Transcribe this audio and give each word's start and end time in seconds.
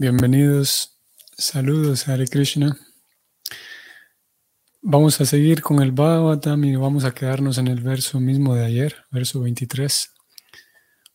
Bienvenidos, 0.00 0.96
saludos 1.36 2.06
Hare 2.06 2.28
Krishna. 2.28 2.78
Vamos 4.80 5.20
a 5.20 5.26
seguir 5.26 5.60
con 5.60 5.82
el 5.82 5.90
Bhagavatam 5.90 6.64
y 6.66 6.76
vamos 6.76 7.04
a 7.04 7.12
quedarnos 7.12 7.58
en 7.58 7.66
el 7.66 7.80
verso 7.80 8.20
mismo 8.20 8.54
de 8.54 8.64
ayer, 8.64 8.94
verso 9.10 9.40
23. 9.40 10.14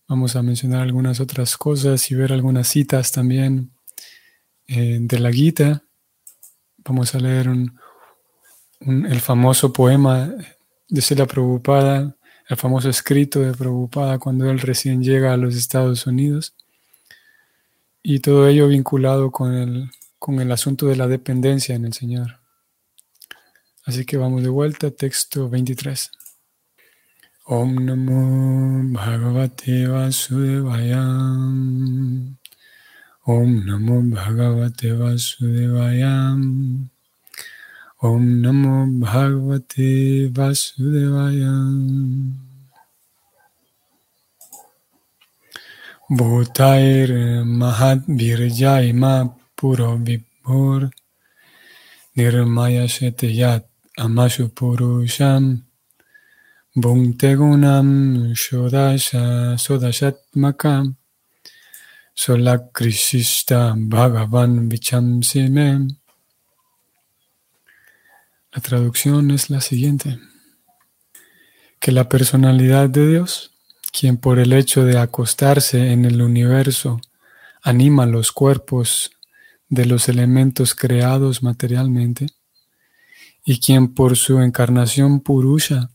Vamos 0.09 0.35
a 0.35 0.43
mencionar 0.43 0.81
algunas 0.81 1.21
otras 1.21 1.55
cosas 1.55 2.11
y 2.11 2.15
ver 2.15 2.33
algunas 2.33 2.67
citas 2.67 3.13
también 3.13 3.71
eh, 4.67 4.97
de 4.99 5.19
la 5.21 5.31
Gita. 5.31 5.85
Vamos 6.79 7.15
a 7.15 7.19
leer 7.19 7.47
el 8.81 9.21
famoso 9.21 9.71
poema 9.71 10.29
de 10.89 11.01
Sela 11.01 11.25
Prabhupada, 11.25 12.17
el 12.49 12.57
famoso 12.57 12.89
escrito 12.89 13.39
de 13.39 13.53
Prabhupada 13.53 14.19
cuando 14.19 14.51
él 14.51 14.59
recién 14.59 15.01
llega 15.01 15.31
a 15.31 15.37
los 15.37 15.55
Estados 15.55 16.05
Unidos 16.05 16.53
y 18.03 18.19
todo 18.19 18.49
ello 18.49 18.67
vinculado 18.67 19.31
con 19.31 19.53
el, 19.53 19.89
con 20.19 20.41
el 20.41 20.51
asunto 20.51 20.87
de 20.87 20.97
la 20.97 21.07
dependencia 21.07 21.73
en 21.73 21.85
el 21.85 21.93
Señor. 21.93 22.39
Así 23.85 24.05
que 24.05 24.17
vamos 24.17 24.43
de 24.43 24.49
vuelta, 24.49 24.91
texto 24.91 25.49
23. 25.49 26.11
Om 27.45 27.85
Namo 27.85 28.93
Bhagavate 28.93 29.87
Vasudevaya. 29.87 31.01
Om 33.25 33.65
Namo 33.65 34.01
Bhagavate 34.01 34.93
Vasudevaya. 34.93 36.35
Om 37.99 38.41
Namo 38.41 38.87
Bhagavate 38.99 40.29
Vasudevaya. 40.31 42.52
Bhutair 46.11 47.45
Mahat 47.45 47.99
Virjayma 48.07 49.33
Puro 49.55 49.97
Vibhur 49.97 50.91
Nirmaya 52.17 52.89
Sheteyat 52.89 53.63
Amashu 53.97 54.49
Purusham 54.49 55.61
Bhuntegunam 56.75 58.33
Shodasha 58.33 59.55
Sodashatmakam 59.55 60.95
Solakrisista 62.13 63.73
Bhagavan 63.73 64.69
Vichamsime. 64.69 65.87
La 68.51 68.61
traducción 68.61 69.31
es 69.31 69.49
la 69.49 69.61
siguiente. 69.61 70.19
Que 71.79 71.93
la 71.93 72.09
personalidad 72.09 72.89
de 72.89 73.07
Dios 73.07 73.52
quien 73.93 74.17
por 74.17 74.39
el 74.39 74.51
hecho 74.53 74.83
de 74.83 74.97
acostarse 74.97 75.91
en 75.91 76.03
el 76.03 76.21
universo 76.21 76.99
anima 77.61 78.07
los 78.07 78.31
cuerpos 78.31 79.11
de 79.69 79.85
los 79.85 80.09
elementos 80.09 80.73
creados 80.73 81.43
materialmente, 81.43 82.27
y 83.45 83.59
quien 83.59 83.93
por 83.93 84.17
su 84.17 84.41
encarnación 84.41 85.21
purusha 85.21 85.91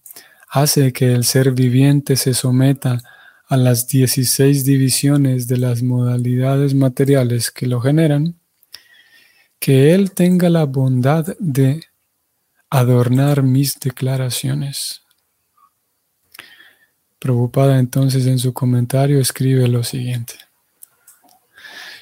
hace 0.48 0.92
que 0.92 1.12
el 1.12 1.24
ser 1.24 1.52
viviente 1.52 2.16
se 2.16 2.34
someta 2.34 3.00
a 3.48 3.56
las 3.56 3.88
16 3.88 4.64
divisiones 4.64 5.48
de 5.48 5.58
las 5.58 5.82
modalidades 5.82 6.74
materiales 6.74 7.50
que 7.50 7.66
lo 7.66 7.80
generan, 7.80 8.38
que 9.58 9.92
Él 9.92 10.12
tenga 10.12 10.48
la 10.50 10.64
bondad 10.64 11.36
de 11.40 11.82
adornar 12.70 13.42
mis 13.42 13.78
declaraciones. 13.80 15.02
Prabhupada 17.28 17.78
entonces 17.78 18.24
en 18.24 18.38
su 18.38 18.54
comentario 18.54 19.20
escribe 19.20 19.68
lo 19.68 19.84
siguiente. 19.84 20.32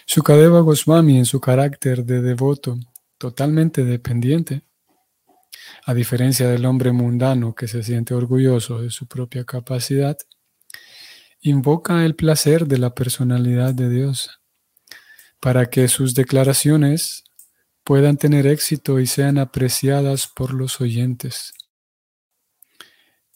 Sukadeva 0.06 0.60
Goswami 0.60 1.19
en 1.19 1.24
su 1.24 1.41
carácter 1.41 2.05
de 2.05 2.22
devoto 2.22 2.78
totalmente 3.19 3.84
dependiente, 3.84 4.62
a 5.84 5.94
diferencia 5.94 6.48
del 6.48 6.64
hombre 6.64 6.92
mundano 6.92 7.56
que 7.56 7.66
se 7.66 7.82
siente 7.82 8.14
orgulloso 8.14 8.81
de 8.81 8.91
su 8.91 9.09
propia 9.09 9.42
capacidad, 9.42 10.16
invoca 11.41 12.04
el 12.04 12.14
placer 12.14 12.69
de 12.69 12.78
la 12.78 12.94
personalidad 12.94 13.75
de 13.75 13.91
Dios 13.91 14.38
para 15.41 15.66
que 15.66 15.88
sus 15.88 16.14
declaraciones 16.14 17.25
puedan 17.82 18.16
tener 18.16 18.47
éxito 18.47 19.00
y 19.00 19.08
sean 19.08 19.38
apreciadas 19.38 20.28
por 20.28 20.54
los 20.54 20.81
oyentes. 20.81 21.53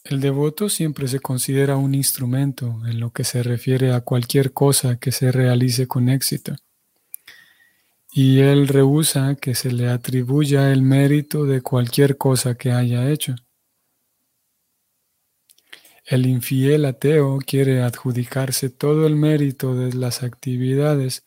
El 0.03 0.19
devoto 0.19 0.67
siempre 0.67 1.07
se 1.07 1.19
considera 1.19 1.77
un 1.77 1.93
instrumento 1.93 2.81
en 2.87 2.99
lo 2.99 3.11
que 3.11 3.23
se 3.23 3.43
refiere 3.43 3.93
a 3.93 4.01
cualquier 4.01 4.51
cosa 4.51 4.97
que 4.97 5.11
se 5.11 5.31
realice 5.31 5.87
con 5.87 6.09
éxito. 6.09 6.55
Y 8.11 8.39
él 8.39 8.67
rehúsa 8.67 9.35
que 9.35 9.53
se 9.53 9.71
le 9.71 9.89
atribuya 9.89 10.71
el 10.71 10.81
mérito 10.81 11.45
de 11.45 11.61
cualquier 11.61 12.17
cosa 12.17 12.55
que 12.55 12.71
haya 12.71 13.09
hecho. 13.09 13.35
El 16.03 16.25
infiel 16.25 16.85
ateo 16.85 17.37
quiere 17.45 17.83
adjudicarse 17.83 18.69
todo 18.69 19.05
el 19.05 19.15
mérito 19.15 19.75
de 19.75 19.93
las 19.93 20.23
actividades 20.23 21.23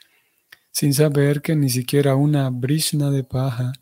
sin 0.72 0.92
saber 0.92 1.40
que 1.40 1.54
ni 1.54 1.70
siquiera 1.70 2.16
una 2.16 2.50
brisna 2.50 3.10
de 3.10 3.22
paja 3.22 3.72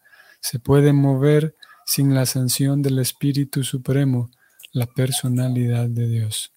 se 0.40 0.58
puede 0.58 0.92
mover 0.92 1.56
sin 1.86 2.14
la 2.14 2.26
sanción 2.26 2.82
del 2.82 2.98
Espíritu 2.98 3.64
Supremo 3.64 4.30
la 4.72 4.86
personalidad 4.86 5.88
de 5.88 6.08
Dios. 6.08 6.52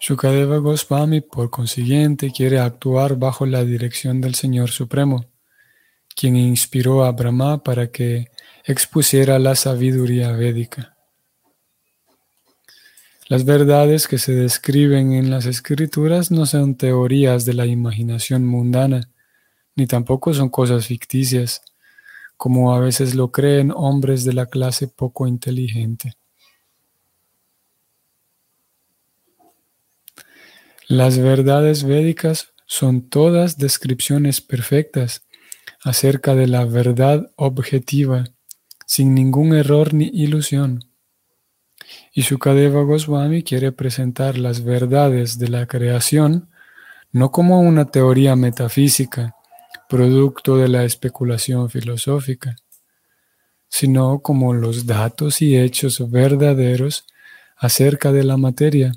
Shukadeva 0.00 0.58
Goswami, 0.58 1.20
por 1.20 1.50
consiguiente, 1.50 2.32
quiere 2.32 2.58
actuar 2.58 3.16
bajo 3.16 3.46
la 3.46 3.64
dirección 3.64 4.20
del 4.20 4.34
Señor 4.34 4.70
Supremo, 4.70 5.26
quien 6.16 6.36
inspiró 6.36 7.04
a 7.04 7.12
Brahma 7.12 7.62
para 7.62 7.90
que 7.90 8.30
expusiera 8.64 9.38
la 9.38 9.54
sabiduría 9.54 10.32
védica. 10.32 10.96
Las 13.28 13.44
verdades 13.44 14.08
que 14.08 14.18
se 14.18 14.34
describen 14.34 15.12
en 15.12 15.30
las 15.30 15.46
escrituras 15.46 16.32
no 16.32 16.46
son 16.46 16.76
teorías 16.76 17.44
de 17.44 17.54
la 17.54 17.66
imaginación 17.66 18.44
mundana, 18.44 19.10
ni 19.76 19.86
tampoco 19.86 20.34
son 20.34 20.48
cosas 20.48 20.86
ficticias 20.86 21.62
como 22.40 22.72
a 22.72 22.80
veces 22.80 23.14
lo 23.14 23.30
creen 23.32 23.70
hombres 23.70 24.24
de 24.24 24.32
la 24.32 24.46
clase 24.46 24.88
poco 24.88 25.26
inteligente. 25.26 26.14
Las 30.88 31.18
verdades 31.18 31.84
védicas 31.84 32.54
son 32.64 33.10
todas 33.10 33.58
descripciones 33.58 34.40
perfectas 34.40 35.26
acerca 35.84 36.34
de 36.34 36.46
la 36.46 36.64
verdad 36.64 37.30
objetiva, 37.36 38.24
sin 38.86 39.14
ningún 39.14 39.54
error 39.54 39.92
ni 39.92 40.06
ilusión. 40.06 40.90
Y 42.14 42.22
Shukadeva 42.22 42.84
Goswami 42.84 43.42
quiere 43.42 43.70
presentar 43.70 44.38
las 44.38 44.64
verdades 44.64 45.38
de 45.38 45.48
la 45.48 45.66
creación 45.66 46.48
no 47.12 47.32
como 47.32 47.60
una 47.60 47.90
teoría 47.90 48.34
metafísica, 48.34 49.36
producto 49.90 50.56
de 50.56 50.68
la 50.68 50.84
especulación 50.84 51.68
filosófica, 51.68 52.54
sino 53.68 54.20
como 54.20 54.54
los 54.54 54.86
datos 54.86 55.42
y 55.42 55.58
hechos 55.58 56.08
verdaderos 56.08 57.04
acerca 57.56 58.12
de 58.12 58.22
la 58.22 58.36
materia, 58.36 58.92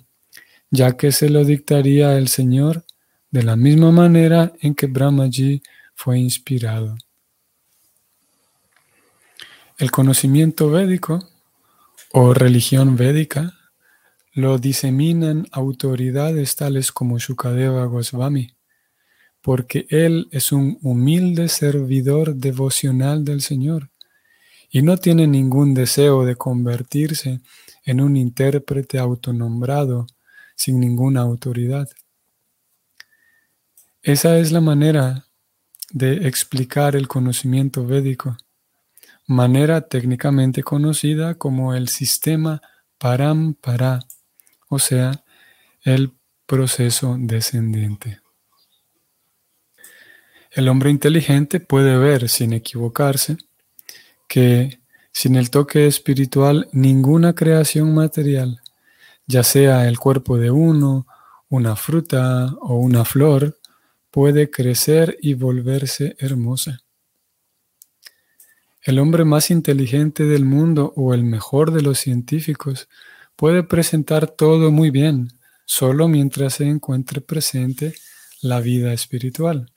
ya 0.69 0.95
que 0.95 1.11
se 1.11 1.31
lo 1.31 1.45
dictaría 1.45 2.15
el 2.15 2.27
Señor 2.27 2.85
de 3.31 3.41
la 3.41 3.55
misma 3.55 3.91
manera 3.91 4.53
en 4.61 4.75
que 4.75 4.85
Brahmaji 4.85 5.63
fue 5.95 6.19
inspirado. 6.19 6.95
El 9.79 9.89
conocimiento 9.89 10.69
védico 10.69 11.27
o 12.11 12.35
religión 12.35 12.97
védica 12.97 13.53
lo 14.33 14.59
diseminan 14.59 15.47
autoridades 15.51 16.55
tales 16.55 16.91
como 16.91 17.17
Shukadeva 17.17 17.85
Goswami, 17.85 18.53
porque 19.43 19.85
Él 19.89 20.29
es 20.31 20.53
un 20.53 20.79
humilde 20.81 21.49
servidor 21.49 22.33
devocional 22.33 23.25
del 23.25 23.41
Señor 23.41 23.89
y 24.71 24.81
no 24.81 24.95
tiene 24.95 25.27
ningún 25.27 25.73
deseo 25.73 26.25
de 26.25 26.37
convertirse 26.37 27.41
en 27.83 27.99
un 27.99 28.15
intérprete 28.15 28.99
autonombrado 28.99 30.07
sin 30.55 30.79
ninguna 30.79 31.21
autoridad. 31.21 31.89
Esa 34.01 34.37
es 34.37 34.53
la 34.53 34.61
manera 34.61 35.27
de 35.91 36.25
explicar 36.25 36.95
el 36.95 37.09
conocimiento 37.09 37.85
védico, 37.85 38.37
manera 39.27 39.81
técnicamente 39.81 40.63
conocida 40.63 41.35
como 41.35 41.75
el 41.75 41.89
sistema 41.89 42.61
parampara, 42.97 43.99
o 44.69 44.79
sea, 44.79 45.25
el 45.83 46.13
proceso 46.45 47.17
descendente. 47.19 48.22
El 50.53 50.69
hombre 50.69 50.91
inteligente 50.91 51.59
puede 51.59 51.97
ver 51.97 52.29
sin 52.29 52.53
equivocarse 52.53 53.37
que 54.27 54.79
sin 55.11 55.35
el 55.35 55.49
toque 55.49 55.87
espiritual 55.87 56.69
ninguna 56.71 57.33
creación 57.33 57.95
material, 57.95 58.61
ya 59.25 59.41
sea 59.41 59.87
el 59.87 59.97
cuerpo 59.97 60.37
de 60.37 60.51
uno 60.51 61.07
una 61.49 61.75
fruta 61.75 62.53
o 62.61 62.75
una 62.75 63.03
flor 63.03 63.57
puede 64.11 64.51
crecer 64.51 65.17
y 65.23 65.33
volverse 65.33 66.15
hermosa. 66.19 66.81
El 68.83 68.99
hombre 68.99 69.25
más 69.25 69.49
inteligente 69.49 70.25
del 70.25 70.45
mundo 70.45 70.93
o 70.95 71.15
el 71.15 71.23
mejor 71.23 71.71
de 71.71 71.81
los 71.81 71.97
científicos 71.97 72.89
puede 73.35 73.63
presentar 73.63 74.27
todo 74.27 74.69
muy 74.69 74.91
bien, 74.91 75.31
solo 75.65 76.07
mientras 76.07 76.55
se 76.55 76.65
encuentre 76.65 77.21
presente 77.21 77.95
la 78.43 78.59
vida 78.59 78.93
espiritual 78.93 79.72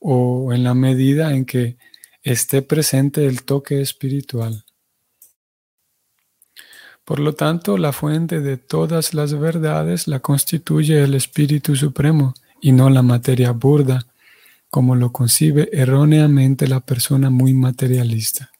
o 0.00 0.52
en 0.52 0.64
la 0.64 0.74
medida 0.74 1.34
en 1.34 1.44
que 1.44 1.76
esté 2.22 2.62
presente 2.62 3.26
el 3.26 3.44
toque 3.44 3.80
espiritual. 3.80 4.64
Por 7.04 7.18
lo 7.18 7.34
tanto, 7.34 7.76
la 7.78 7.92
fuente 7.92 8.40
de 8.40 8.56
todas 8.56 9.14
las 9.14 9.38
verdades 9.38 10.06
la 10.06 10.20
constituye 10.20 11.02
el 11.02 11.14
Espíritu 11.14 11.76
Supremo 11.76 12.34
y 12.60 12.72
no 12.72 12.90
la 12.90 13.02
materia 13.02 13.52
burda, 13.52 14.06
como 14.68 14.94
lo 14.94 15.12
concibe 15.12 15.68
erróneamente 15.72 16.68
la 16.68 16.80
persona 16.80 17.28
muy 17.30 17.52
materialista. 17.52 18.50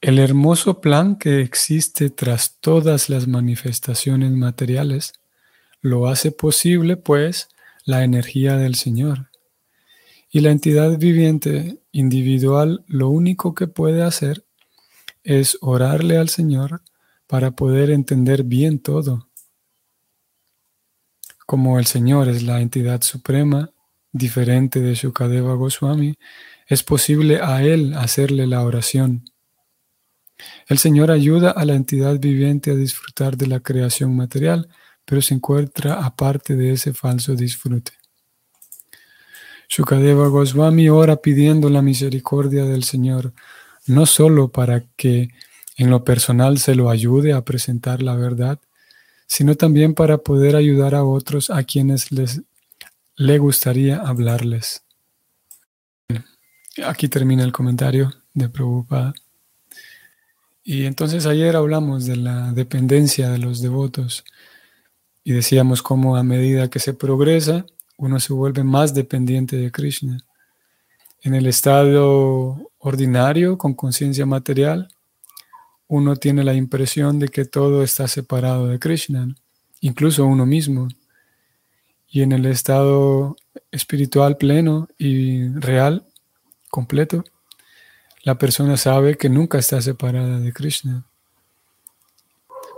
El 0.00 0.18
hermoso 0.18 0.80
plan 0.80 1.16
que 1.16 1.40
existe 1.40 2.10
tras 2.10 2.56
todas 2.60 3.08
las 3.08 3.26
manifestaciones 3.26 4.32
materiales 4.32 5.12
lo 5.80 6.08
hace 6.08 6.32
posible, 6.32 6.96
pues, 6.96 7.48
la 7.88 8.04
energía 8.04 8.58
del 8.58 8.74
Señor. 8.74 9.30
Y 10.30 10.40
la 10.40 10.50
entidad 10.50 10.98
viviente 10.98 11.80
individual 11.90 12.84
lo 12.86 13.08
único 13.08 13.54
que 13.54 13.66
puede 13.66 14.02
hacer 14.02 14.44
es 15.24 15.56
orarle 15.62 16.18
al 16.18 16.28
Señor 16.28 16.82
para 17.26 17.52
poder 17.52 17.90
entender 17.90 18.42
bien 18.44 18.78
todo. 18.78 19.30
Como 21.46 21.78
el 21.78 21.86
Señor 21.86 22.28
es 22.28 22.42
la 22.42 22.60
entidad 22.60 23.00
suprema, 23.00 23.70
diferente 24.12 24.80
de 24.80 24.94
Shukadeva 24.94 25.54
Goswami, 25.54 26.14
es 26.66 26.82
posible 26.82 27.40
a 27.42 27.62
Él 27.62 27.94
hacerle 27.94 28.46
la 28.46 28.64
oración. 28.64 29.24
El 30.66 30.76
Señor 30.76 31.10
ayuda 31.10 31.52
a 31.52 31.64
la 31.64 31.74
entidad 31.74 32.18
viviente 32.20 32.70
a 32.70 32.74
disfrutar 32.74 33.38
de 33.38 33.46
la 33.46 33.60
creación 33.60 34.14
material, 34.14 34.68
pero 35.08 35.22
se 35.22 35.32
encuentra 35.32 36.04
aparte 36.04 36.54
de 36.54 36.72
ese 36.72 36.92
falso 36.92 37.34
disfrute. 37.34 37.92
Shukadeva 39.66 40.28
Goswami 40.28 40.90
ora 40.90 41.16
pidiendo 41.16 41.70
la 41.70 41.80
misericordia 41.80 42.66
del 42.66 42.84
Señor 42.84 43.32
no 43.86 44.04
solo 44.04 44.48
para 44.48 44.84
que 44.96 45.30
en 45.78 45.88
lo 45.88 46.04
personal 46.04 46.58
se 46.58 46.74
lo 46.74 46.90
ayude 46.90 47.32
a 47.32 47.42
presentar 47.42 48.02
la 48.02 48.16
verdad, 48.16 48.58
sino 49.26 49.54
también 49.54 49.94
para 49.94 50.18
poder 50.18 50.56
ayudar 50.56 50.94
a 50.94 51.04
otros 51.04 51.48
a 51.48 51.64
quienes 51.64 52.12
les 52.12 52.42
le 53.16 53.38
gustaría 53.38 53.96
hablarles. 53.96 54.82
Aquí 56.84 57.08
termina 57.08 57.44
el 57.44 57.52
comentario 57.52 58.12
de 58.34 58.48
Prabhupada. 58.50 59.14
Y 60.62 60.84
entonces 60.84 61.24
ayer 61.24 61.56
hablamos 61.56 62.04
de 62.04 62.16
la 62.16 62.52
dependencia 62.52 63.30
de 63.30 63.38
los 63.38 63.62
devotos 63.62 64.22
y 65.28 65.32
decíamos 65.32 65.82
cómo 65.82 66.16
a 66.16 66.22
medida 66.22 66.70
que 66.70 66.78
se 66.78 66.94
progresa, 66.94 67.66
uno 67.98 68.18
se 68.18 68.32
vuelve 68.32 68.64
más 68.64 68.94
dependiente 68.94 69.56
de 69.56 69.70
Krishna. 69.70 70.24
En 71.20 71.34
el 71.34 71.46
estado 71.46 72.70
ordinario, 72.78 73.58
con 73.58 73.74
conciencia 73.74 74.24
material, 74.24 74.88
uno 75.86 76.16
tiene 76.16 76.44
la 76.44 76.54
impresión 76.54 77.18
de 77.18 77.28
que 77.28 77.44
todo 77.44 77.82
está 77.82 78.08
separado 78.08 78.68
de 78.68 78.78
Krishna, 78.78 79.28
incluso 79.82 80.24
uno 80.24 80.46
mismo. 80.46 80.88
Y 82.08 82.22
en 82.22 82.32
el 82.32 82.46
estado 82.46 83.36
espiritual 83.70 84.38
pleno 84.38 84.88
y 84.96 85.46
real, 85.48 86.06
completo, 86.70 87.22
la 88.22 88.38
persona 88.38 88.78
sabe 88.78 89.18
que 89.18 89.28
nunca 89.28 89.58
está 89.58 89.82
separada 89.82 90.40
de 90.40 90.54
Krishna. 90.54 91.04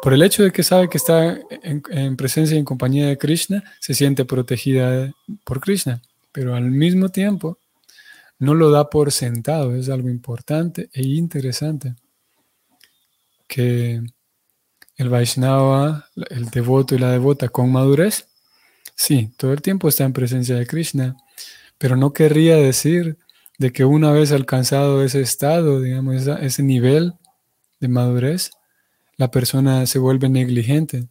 Por 0.02 0.14
el 0.14 0.22
hecho 0.22 0.42
de 0.42 0.50
que 0.50 0.62
sabe 0.62 0.88
que 0.88 0.96
está 0.96 1.38
en, 1.62 1.82
en, 1.90 2.16
presencia 2.16 2.56
y 2.56 2.58
en 2.58 2.64
compañía 2.64 3.08
de 3.08 3.18
Krishna, 3.18 3.62
se 3.80 3.94
siente 3.94 4.24
protegida 4.24 5.12
por 5.44 5.60
Krishna. 5.60 6.00
Pero 6.32 6.54
al 6.54 6.70
mismo 6.70 7.10
tiempo, 7.10 7.58
no 8.38 8.54
lo 8.54 8.70
da 8.70 8.88
por 8.88 9.12
sentado, 9.12 9.76
es 9.76 9.90
algo 9.90 10.08
importante 10.08 10.88
e 10.94 11.02
interesante. 11.02 11.94
Que 13.46 14.00
el 14.96 15.08
Vaishnava, 15.08 16.06
el 16.30 16.50
devoto 16.50 16.94
y 16.94 16.98
la 16.98 17.10
devota 17.10 17.48
con 17.50 17.70
madurez, 17.70 18.28
sí, 18.94 19.32
todo 19.36 19.52
el 19.52 19.60
tiempo 19.60 19.88
está 19.88 20.04
en 20.04 20.14
presencia 20.14 20.56
de 20.56 20.66
Krishna, 20.66 21.16
pero 21.76 21.96
no 21.96 22.12
querría 22.12 22.56
decir 22.56 23.18
de 23.58 23.72
que 23.72 23.84
una 23.84 24.12
vez 24.12 24.32
alcanzado 24.32 25.04
ese 25.04 25.20
estado, 25.20 25.80
digamos, 25.80 26.26
ese 26.26 26.62
nivel 26.62 27.14
de 27.78 27.88
madurez, 27.88 28.50
la 29.20 29.30
persona 29.30 29.84
se 29.84 29.98
vuelve 29.98 30.30
negligente 30.30 31.06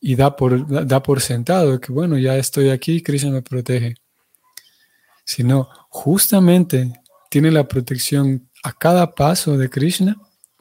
y 0.00 0.16
da 0.16 0.34
por, 0.34 0.86
da 0.86 1.02
por 1.02 1.20
sentado 1.20 1.78
que, 1.78 1.92
bueno, 1.92 2.16
ya 2.16 2.38
estoy 2.38 2.70
aquí, 2.70 3.02
Krishna 3.02 3.30
me 3.30 3.42
protege 3.42 3.94
sino 5.24 5.68
justamente 5.88 6.92
tiene 7.30 7.50
la 7.50 7.68
protección 7.68 8.48
a 8.62 8.72
cada 8.72 9.14
paso 9.14 9.58
de 9.58 9.68
Krishna 9.68 10.16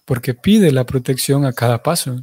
porque 0.06 0.34
pide 0.34 0.72
la 0.72 0.86
protección 0.86 1.46
a 1.46 1.54
cada 1.54 1.82
paso. 1.82 2.22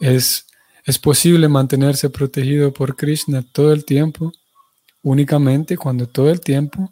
Es, 0.00 0.46
es 0.84 0.98
posible 0.98 1.46
mantenerse 1.48 2.08
protegido 2.10 2.72
por 2.72 2.96
Krishna 2.96 3.44
todo 3.52 3.72
el 3.72 3.84
tiempo, 3.84 4.32
únicamente 5.02 5.76
cuando 5.76 6.08
todo 6.08 6.30
el 6.30 6.40
tiempo 6.40 6.90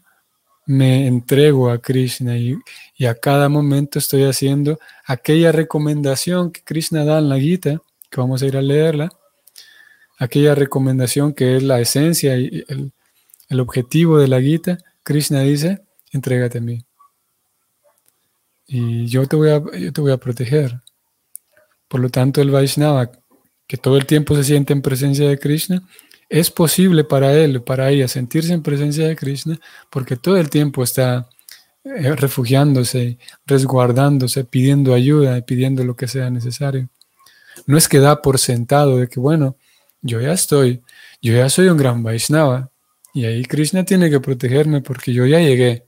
me 0.70 1.08
entrego 1.08 1.69
a 1.69 1.78
Krishna 1.78 2.38
y, 2.38 2.56
a 3.05 3.14
cada 3.17 3.49
momento 3.49 3.99
estoy 3.99 4.22
haciendo 4.22 4.78
aquella 5.05 5.50
recomendación 5.50 6.52
que 6.52 6.62
Krishna 6.62 7.05
da 7.05 7.19
en 7.19 7.28
la 7.28 7.40
Gita, 7.40 7.82
que 8.08 8.20
vamos 8.20 8.40
a 8.40 8.46
ir 8.46 8.56
a 8.56 8.62
leerla, 8.62 9.08
aquella 10.17 10.55
recomendación 10.55 11.32
que 11.32 11.56
es 11.56 11.64
la 11.64 11.81
esencia 11.81 12.37
y 12.37 12.64
el, 12.69 12.93
el 13.49 13.61
objetivo 13.61 14.19
de 14.19 14.28
la 14.28 14.40
Gita, 14.40 14.78
Krishna 15.02 15.40
dice, 15.40 15.81
entrégate 16.12 16.58
a 16.58 16.61
mí. 16.61 16.84
Y 18.69 19.06
yo 19.06 19.26
te 19.26 19.34
voy 19.34 19.50
a, 19.50 19.61
yo 19.76 19.93
te 19.93 20.00
voy 20.00 20.12
a 20.12 20.19
proteger. 20.19 20.81
Por 21.88 21.99
lo 21.99 22.11
tanto, 22.11 22.40
el 22.43 22.52
Vaishnava, 22.52 23.11
que 23.67 23.76
todo 23.76 23.96
el 23.96 24.06
tiempo 24.06 24.37
se 24.37 24.44
siente 24.44 24.72
en 24.72 24.82
presencia 24.82 25.29
de 25.29 25.36
Krishna, 25.36 25.82
es 26.31 26.51
posible 26.51 27.05
para 27.05 27.34
él, 27.34 27.63
para 27.63 27.91
ella, 27.91 28.08
sentirse 28.08 28.53
en 28.53 28.63
presencia 28.63 29.06
de 29.06 29.17
Krishna, 29.17 29.60
porque 29.91 30.17
todo 30.17 30.37
el 30.37 30.49
tiempo 30.49 30.84
está 30.84 31.29
eh, 31.84 32.15
refugiándose, 32.15 33.19
resguardándose, 33.44 34.44
pidiendo 34.44 34.94
ayuda 34.94 35.41
pidiendo 35.43 35.84
lo 35.84 35.96
que 35.96 36.06
sea 36.06 36.31
necesario. 36.31 36.89
No 37.67 37.77
es 37.77 37.89
que 37.89 37.99
da 37.99 38.22
por 38.22 38.39
sentado 38.39 38.99
de 38.99 39.08
que, 39.08 39.19
bueno, 39.19 39.56
yo 40.03 40.20
ya 40.20 40.32
estoy, 40.32 40.82
yo 41.20 41.34
ya 41.34 41.49
soy 41.51 41.69
un 41.69 41.77
gran 41.77 42.03
Vaishnava, 42.03 42.70
y 43.13 43.25
ahí 43.25 43.44
Krishna 43.44 43.84
tiene 43.84 44.08
que 44.08 44.20
protegerme 44.20 44.82
porque 44.82 45.13
yo 45.13 45.27
ya 45.27 45.41
llegué. 45.41 45.84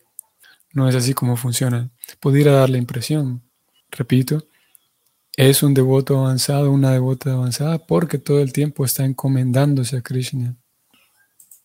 No 0.73 0.89
es 0.89 0.95
así 0.97 1.15
como 1.15 1.37
funciona. 1.37 1.91
Pudiera 2.19 2.53
dar 2.53 2.69
la 2.69 2.79
impresión. 2.79 3.43
Repito, 3.91 4.49
es 5.37 5.63
un 5.63 5.73
devoto 5.73 6.19
avanzado, 6.19 6.71
una 6.71 6.93
devota 6.93 7.33
avanzada, 7.33 7.79
porque 7.79 8.19
todo 8.19 8.41
el 8.41 8.53
tiempo 8.53 8.85
está 8.85 9.05
encomendándose 9.05 9.97
a 9.97 10.03
Krishna. 10.03 10.57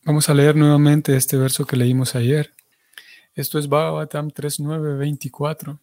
Vamos 0.06 0.30
a 0.30 0.34
leer 0.34 0.56
nuevamente 0.56 1.18
este 1.18 1.36
verso 1.36 1.66
que 1.66 1.76
leímos 1.76 2.16
ayer. 2.16 2.54
Esto 3.36 3.60
es 3.60 3.68
Bhagavatam 3.68 4.30
3.9.24. 4.30 5.80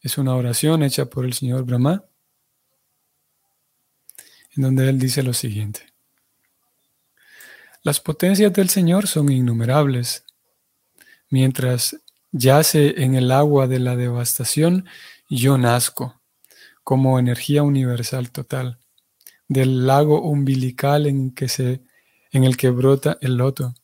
Es 0.00 0.16
una 0.16 0.34
oración 0.34 0.82
hecha 0.82 1.06
por 1.06 1.26
el 1.26 1.34
señor 1.34 1.64
Brahma, 1.64 2.04
en 4.56 4.62
donde 4.62 4.88
él 4.88 4.98
dice 4.98 5.22
lo 5.22 5.34
siguiente. 5.34 5.92
Las 7.82 8.00
potencias 8.00 8.52
del 8.52 8.68
Señor 8.68 9.06
son 9.06 9.30
innumerables. 9.30 10.24
Mientras 11.28 11.96
yace 12.32 13.02
en 13.02 13.14
el 13.14 13.30
agua 13.30 13.68
de 13.68 13.78
la 13.78 13.94
devastación, 13.94 14.86
yo 15.28 15.58
nazco 15.58 16.20
como 16.86 17.18
energía 17.18 17.64
universal 17.64 18.30
total, 18.30 18.78
del 19.48 19.86
lago 19.86 20.22
umbilical 20.22 21.06
en, 21.06 21.34
que 21.34 21.48
se, 21.48 21.82
en 22.30 22.44
el 22.44 22.56
que 22.56 22.70
brota 22.70 23.18
el 23.20 23.36
loto. 23.36 23.74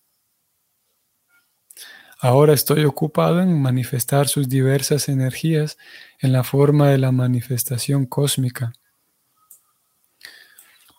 Ahora 2.21 2.53
estoy 2.53 2.85
ocupado 2.85 3.41
en 3.41 3.61
manifestar 3.61 4.29
sus 4.29 4.49
diversas 4.49 5.09
energías 5.09 5.77
en 6.21 6.33
la 6.33 6.45
forma 6.45 6.89
de 6.91 6.99
la 6.99 7.11
manifestación 7.11 8.07
cósmica 8.07 8.73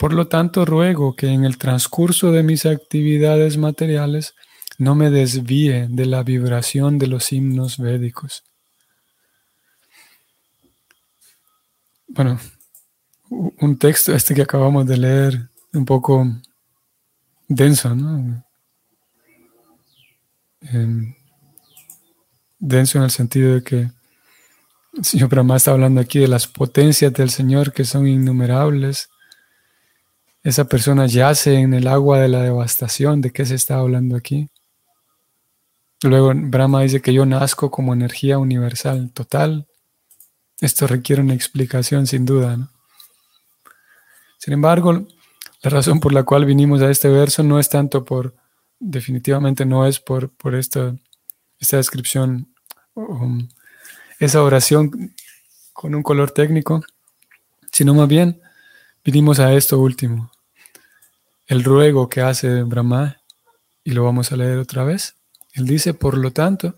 por 0.03 0.11
lo 0.11 0.27
tanto, 0.27 0.65
ruego 0.65 1.15
que 1.15 1.27
en 1.27 1.45
el 1.45 1.57
transcurso 1.57 2.33
de 2.33 2.43
mis 2.43 2.65
actividades 2.65 3.55
materiales 3.55 4.35
no 4.77 4.95
me 4.95 5.09
desvíe 5.09 5.87
de 5.89 6.05
la 6.05 6.23
vibración 6.23 6.99
de 6.99 7.07
los 7.07 7.31
himnos 7.31 7.77
védicos. 7.77 8.43
Bueno, 12.15 12.39
un 13.31 13.77
texto, 13.79 14.13
este 14.13 14.35
que 14.35 14.43
acabamos 14.43 14.85
de 14.85 14.97
leer, 14.97 15.49
un 15.73 15.83
poco 15.83 16.27
denso, 17.47 17.95
¿no? 17.95 18.45
Em, 20.61 21.15
denso 22.59 22.99
en 22.99 23.05
el 23.05 23.09
sentido 23.09 23.55
de 23.55 23.63
que 23.63 23.91
el 24.93 25.03
Señor 25.03 25.29
Brahma 25.29 25.55
está 25.55 25.71
hablando 25.71 26.01
aquí 26.01 26.19
de 26.19 26.27
las 26.27 26.45
potencias 26.45 27.11
del 27.13 27.31
Señor 27.31 27.73
que 27.73 27.83
son 27.83 28.07
innumerables. 28.07 29.09
Esa 30.43 30.65
persona 30.65 31.07
yace 31.07 31.55
en 31.55 31.73
el 31.73 31.87
agua 31.87 32.19
de 32.19 32.27
la 32.27 32.43
devastación. 32.43 33.21
¿De 33.21 33.31
qué 33.31 33.43
se 33.43 33.55
está 33.55 33.77
hablando 33.77 34.15
aquí? 34.15 34.51
Luego 36.03 36.31
Brahma 36.35 36.83
dice 36.83 37.01
que 37.01 37.11
yo 37.11 37.25
nazco 37.25 37.71
como 37.71 37.91
energía 37.91 38.37
universal 38.37 39.11
total. 39.13 39.67
Esto 40.63 40.87
requiere 40.87 41.21
una 41.21 41.33
explicación 41.33 42.07
sin 42.07 42.25
duda. 42.25 42.57
Sin 44.37 44.53
embargo, 44.53 45.05
la 45.61 45.69
razón 45.69 45.99
por 45.99 46.13
la 46.13 46.23
cual 46.23 46.45
vinimos 46.45 46.81
a 46.81 46.89
este 46.89 47.09
verso 47.09 47.43
no 47.43 47.59
es 47.59 47.67
tanto 47.67 48.05
por, 48.05 48.33
definitivamente 48.79 49.65
no 49.65 49.85
es 49.85 49.99
por, 49.99 50.29
por 50.29 50.55
esta, 50.55 50.95
esta 51.59 51.75
descripción, 51.75 52.47
um, 52.93 53.45
esa 54.19 54.41
oración 54.41 55.13
con 55.73 55.95
un 55.95 56.01
color 56.01 56.31
técnico, 56.31 56.81
sino 57.69 57.93
más 57.93 58.07
bien 58.07 58.41
vinimos 59.03 59.39
a 59.39 59.51
esto 59.51 59.79
último, 59.79 60.31
el 61.45 61.65
ruego 61.65 62.07
que 62.07 62.21
hace 62.21 62.63
Brahma, 62.63 63.21
y 63.83 63.91
lo 63.91 64.05
vamos 64.05 64.31
a 64.31 64.37
leer 64.37 64.59
otra 64.59 64.85
vez. 64.85 65.17
Él 65.51 65.65
dice, 65.65 65.93
por 65.93 66.17
lo 66.17 66.31
tanto, 66.31 66.77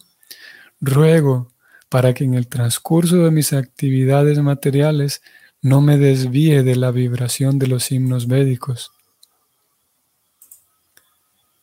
ruego 0.81 1.54
para 1.95 2.13
que 2.13 2.25
en 2.25 2.33
el 2.33 2.47
transcurso 2.47 3.23
de 3.23 3.31
mis 3.31 3.53
actividades 3.53 4.37
materiales 4.39 5.21
no 5.61 5.79
me 5.79 5.97
desvíe 5.97 6.61
de 6.61 6.75
la 6.75 6.91
vibración 6.91 7.57
de 7.57 7.67
los 7.67 7.89
himnos 7.89 8.27
védicos. 8.27 8.91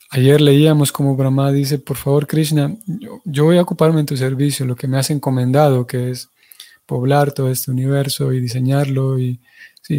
Ayer 0.08 0.40
leíamos 0.40 0.90
como 0.90 1.16
Brahma 1.16 1.52
dice, 1.52 1.78
por 1.78 1.98
favor 1.98 2.26
Krishna, 2.26 2.74
yo, 3.26 3.44
voy 3.44 3.58
a 3.58 3.60
ocuparme 3.60 4.00
en 4.00 4.06
tu 4.06 4.16
servicio, 4.16 4.64
lo 4.64 4.74
que 4.74 4.88
me 4.88 4.96
has 4.96 5.10
encomendado, 5.10 5.86
que 5.86 6.10
es 6.10 6.30
poblar 6.86 7.32
todo 7.32 7.50
este 7.50 7.70
universo 7.70 8.32
y 8.32 8.40
diseñarlo 8.40 9.18
y 9.18 9.38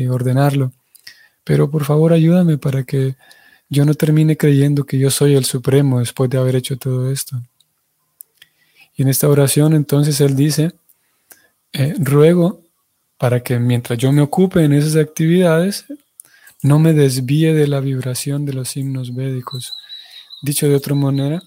ordenarlo. 0.09 0.71
Pero 1.43 1.69
por 1.69 1.83
favor 1.83 2.11
ayúdame 2.11 2.57
para 2.57 2.83
que 2.85 3.17
yo 3.69 3.85
no 3.85 3.93
termine 3.93 4.35
creyendo 4.35 4.83
que 4.83 4.97
yo 4.97 5.11
soy 5.11 5.35
el 5.35 5.45
supremo 5.45 5.99
después 5.99 6.27
de 6.31 6.39
haber 6.39 6.55
hecho 6.55 6.75
todo 6.75 7.11
esto. 7.11 7.39
Y 8.95 9.03
en 9.03 9.09
esta 9.09 9.27
oración 9.27 9.73
entonces 9.73 10.21
él 10.21 10.35
dice, 10.35 10.73
eh, 11.71 11.95
ruego 11.99 12.61
para 13.17 13.41
que 13.41 13.59
mientras 13.59 13.97
yo 13.97 14.11
me 14.11 14.21
ocupe 14.21 14.63
en 14.63 14.73
esas 14.73 14.95
actividades, 14.95 15.85
no 16.61 16.79
me 16.79 16.93
desvíe 16.93 17.53
de 17.53 17.67
la 17.67 17.79
vibración 17.79 18.45
de 18.45 18.53
los 18.53 18.75
himnos 18.75 19.15
védicos. 19.15 19.73
Dicho 20.41 20.67
de 20.67 20.75
otra 20.75 20.95
manera, 20.95 21.41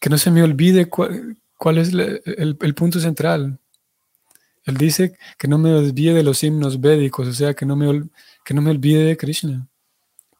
que 0.00 0.10
no 0.10 0.18
se 0.18 0.30
me 0.30 0.42
olvide 0.42 0.88
cuál, 0.88 1.78
es 1.78 1.92
el, 1.92 2.74
punto 2.74 3.00
central. 3.00 3.58
Él 4.64 4.76
dice 4.76 5.16
que 5.38 5.48
no 5.48 5.58
me 5.58 5.70
desvíe 5.70 6.14
de 6.14 6.22
los 6.22 6.42
himnos 6.42 6.80
védicos, 6.80 7.28
o 7.28 7.32
sea, 7.32 7.54
que 7.54 7.66
no 7.66 7.76
me, 7.76 8.04
que 8.44 8.54
no 8.54 8.62
me 8.62 8.70
olvide 8.70 9.04
de 9.04 9.16
Krishna 9.16 9.68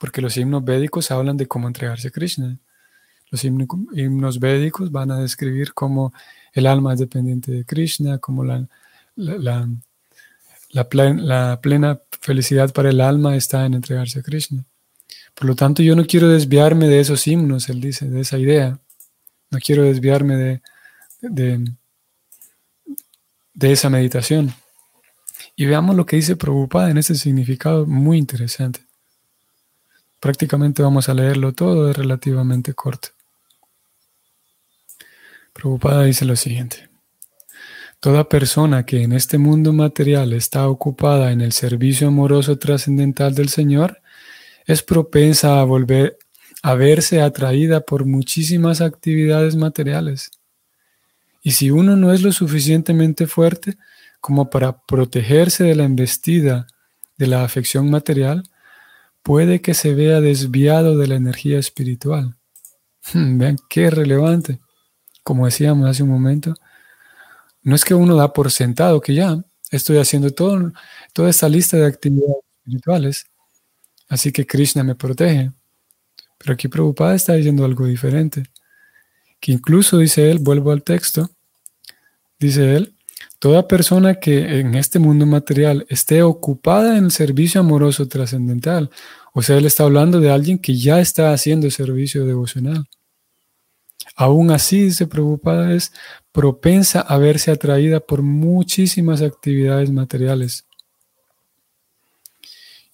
porque 0.02 0.20
los 0.20 0.36
himnos 0.36 0.64
védicos 0.64 1.12
hablan 1.12 1.36
de 1.36 1.46
cómo 1.46 1.68
entregarse 1.68 2.08
a 2.08 2.10
Krishna. 2.10 2.58
Los 3.32 3.44
himnos 3.44 4.38
védicos 4.38 4.92
van 4.92 5.10
a 5.10 5.18
describir 5.18 5.72
cómo 5.72 6.12
el 6.52 6.66
alma 6.66 6.92
es 6.92 7.00
dependiente 7.00 7.50
de 7.50 7.64
Krishna, 7.64 8.18
cómo 8.18 8.44
la, 8.44 8.68
plena 11.62 12.00
felicidad 12.20 12.70
para 12.74 12.90
el 12.90 13.00
alma 13.00 13.34
está 13.34 13.64
en 13.64 13.72
entregarse 13.72 14.18
a 14.18 14.22
Krishna. 14.22 14.66
Por 15.34 15.46
lo 15.46 15.56
tanto, 15.56 15.82
yo 15.82 15.96
no 15.96 16.04
quiero 16.04 16.28
desviarme 16.28 16.88
de 16.88 17.00
esos 17.00 17.26
himnos, 17.26 17.70
él 17.70 17.80
dice, 17.80 18.10
de 18.10 18.20
esa 18.20 18.36
idea. 18.36 18.78
No 19.50 19.58
quiero 19.60 19.84
desviarme 19.84 20.36
de, 20.36 20.60
de, 21.22 21.72
esa 23.72 23.88
meditación. 23.88 24.52
Y 25.56 25.64
veamos 25.64 25.96
lo 25.96 26.04
que 26.04 26.16
dice 26.16 26.36
Prabhupada 26.36 26.90
en 26.90 26.98
ese 26.98 27.14
significado 27.14 27.86
muy 27.86 28.18
interesante. 28.18 28.84
Prácticamente 30.20 30.82
vamos 30.82 31.08
a 31.08 31.14
leerlo 31.14 31.54
todo, 31.54 31.90
es 31.90 31.96
relativamente 31.96 32.74
corto. 32.74 33.08
Prabhupada 35.52 36.04
dice 36.04 36.24
lo 36.24 36.36
siguiente. 36.36 36.88
Toda 38.00 38.28
persona 38.28 38.84
que 38.84 39.02
en 39.02 39.12
este 39.12 39.38
mundo 39.38 39.72
material 39.72 40.32
está 40.32 40.68
ocupada 40.68 41.30
en 41.30 41.40
el 41.40 41.52
servicio 41.52 42.08
amoroso 42.08 42.58
trascendental 42.58 43.34
del 43.34 43.48
Señor 43.48 44.02
es 44.66 44.82
propensa 44.82 45.60
a 45.60 45.64
volver 45.64 46.18
a 46.62 46.74
verse 46.74 47.20
atraída 47.20 47.80
por 47.80 48.04
muchísimas 48.04 48.80
actividades 48.80 49.56
materiales. 49.56 50.30
Y 51.42 51.52
si 51.52 51.70
uno 51.70 51.96
no 51.96 52.12
es 52.12 52.22
lo 52.22 52.32
suficientemente 52.32 53.26
fuerte 53.26 53.76
como 54.20 54.48
para 54.50 54.78
protegerse 54.84 55.64
de 55.64 55.74
la 55.74 55.84
embestida 55.84 56.66
de 57.18 57.26
la 57.26 57.44
afección 57.44 57.90
material, 57.90 58.44
puede 59.22 59.60
que 59.60 59.74
se 59.74 59.94
vea 59.94 60.20
desviado 60.20 60.96
de 60.96 61.08
la 61.08 61.16
energía 61.16 61.58
espiritual. 61.58 62.36
Hmm, 63.12 63.38
vean 63.38 63.56
qué 63.68 63.90
relevante. 63.90 64.60
Como 65.22 65.46
decíamos 65.46 65.88
hace 65.88 66.02
un 66.02 66.10
momento, 66.10 66.54
no 67.62 67.74
es 67.74 67.84
que 67.84 67.94
uno 67.94 68.16
da 68.16 68.32
por 68.32 68.50
sentado 68.50 69.00
que 69.00 69.14
ya 69.14 69.42
estoy 69.70 69.98
haciendo 69.98 70.30
toda 70.30 70.72
esta 71.28 71.48
lista 71.48 71.76
de 71.76 71.86
actividades 71.86 72.36
espirituales, 72.58 73.26
así 74.08 74.32
que 74.32 74.46
Krishna 74.46 74.84
me 74.84 74.94
protege. 74.94 75.52
Pero 76.38 76.54
aquí 76.54 76.68
Prabhupada 76.68 77.14
está 77.14 77.34
diciendo 77.34 77.64
algo 77.64 77.86
diferente, 77.86 78.44
que 79.40 79.52
incluso 79.52 79.98
dice 79.98 80.30
él, 80.30 80.38
vuelvo 80.40 80.72
al 80.72 80.82
texto, 80.82 81.30
dice 82.38 82.76
él, 82.76 82.96
Toda 83.42 83.66
persona 83.66 84.14
que 84.14 84.60
en 84.60 84.76
este 84.76 85.00
mundo 85.00 85.26
material 85.26 85.84
esté 85.88 86.22
ocupada 86.22 86.96
en 86.96 87.06
el 87.06 87.10
servicio 87.10 87.60
amoroso 87.60 88.06
trascendental, 88.06 88.88
o 89.34 89.42
sea, 89.42 89.56
él 89.56 89.66
está 89.66 89.82
hablando 89.82 90.20
de 90.20 90.30
alguien 90.30 90.60
que 90.60 90.76
ya 90.76 91.00
está 91.00 91.32
haciendo 91.32 91.68
servicio 91.72 92.24
devocional. 92.24 92.86
Aún 94.14 94.50
así, 94.50 94.82
dice 94.82 95.06
preocupada, 95.06 95.72
es 95.72 95.92
propensa 96.32 97.00
a 97.00 97.18
verse 97.18 97.50
atraída 97.50 98.00
por 98.00 98.22
muchísimas 98.22 99.22
actividades 99.22 99.90
materiales. 99.90 100.66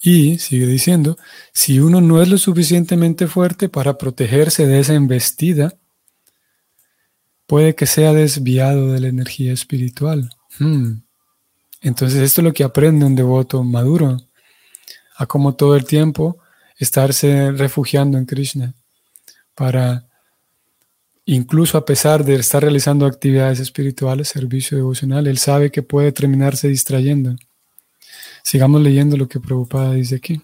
Y 0.00 0.38
sigue 0.38 0.66
diciendo, 0.66 1.18
si 1.52 1.80
uno 1.80 2.00
no 2.00 2.22
es 2.22 2.28
lo 2.28 2.38
suficientemente 2.38 3.26
fuerte 3.26 3.68
para 3.68 3.98
protegerse 3.98 4.66
de 4.66 4.78
esa 4.78 4.94
embestida, 4.94 5.74
puede 7.46 7.74
que 7.74 7.86
sea 7.86 8.12
desviado 8.12 8.92
de 8.92 9.00
la 9.00 9.08
energía 9.08 9.52
espiritual. 9.52 10.30
Hmm. 10.58 11.00
Entonces 11.80 12.20
esto 12.20 12.40
es 12.40 12.44
lo 12.44 12.52
que 12.52 12.64
aprende 12.64 13.06
un 13.06 13.16
devoto 13.16 13.62
maduro, 13.64 14.18
a 15.16 15.26
como 15.26 15.54
todo 15.54 15.74
el 15.74 15.84
tiempo 15.84 16.38
estarse 16.76 17.50
refugiando 17.52 18.18
en 18.18 18.26
Krishna 18.26 18.74
para 19.54 20.07
incluso 21.34 21.76
a 21.76 21.84
pesar 21.84 22.24
de 22.24 22.36
estar 22.36 22.62
realizando 22.62 23.04
actividades 23.04 23.60
espirituales, 23.60 24.28
servicio 24.28 24.78
devocional, 24.78 25.26
él 25.26 25.36
sabe 25.36 25.70
que 25.70 25.82
puede 25.82 26.10
terminarse 26.10 26.68
distrayendo. 26.68 27.36
Sigamos 28.42 28.80
leyendo 28.80 29.16
lo 29.16 29.28
que 29.28 29.38
Prabhupada 29.38 29.92
dice 29.92 30.16
aquí. 30.16 30.40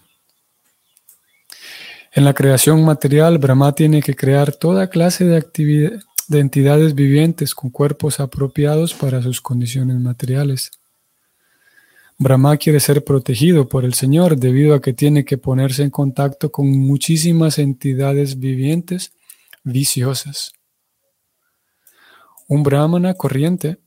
En 2.13 2.23
la 2.23 2.33
creación 2.33 2.85
material, 2.85 3.39
Brahma 3.39 3.73
tiene 3.73 4.01
que 4.01 4.15
crear 4.15 4.53
toda 4.53 4.89
clase 4.89 5.25
de 5.25 5.99
de 6.27 6.39
entidades 6.39 6.95
vivientes 6.95 7.53
con 7.53 7.69
cuerpos 7.69 8.19
apropiados 8.19 8.93
para 8.93 9.21
sus 9.21 9.41
condiciones 9.41 9.97
materiales. 9.97 10.71
Brahma 12.17 12.57
quiere 12.57 12.79
ser 12.79 13.03
protegido 13.03 13.67
por 13.67 13.85
el 13.85 13.93
Señor 13.93 14.37
debido 14.37 14.73
a 14.73 14.81
que 14.81 14.93
tiene 14.93 15.25
que 15.25 15.37
ponerse 15.37 15.83
en 15.83 15.89
contacto 15.89 16.51
con 16.51 16.67
muchísimas 16.69 17.59
entidades 17.59 18.39
vivientes 18.39 19.11
viciosas. 19.63 20.53
Un 22.47 22.61
brahmana 22.61 23.15
corriente 23.15 23.79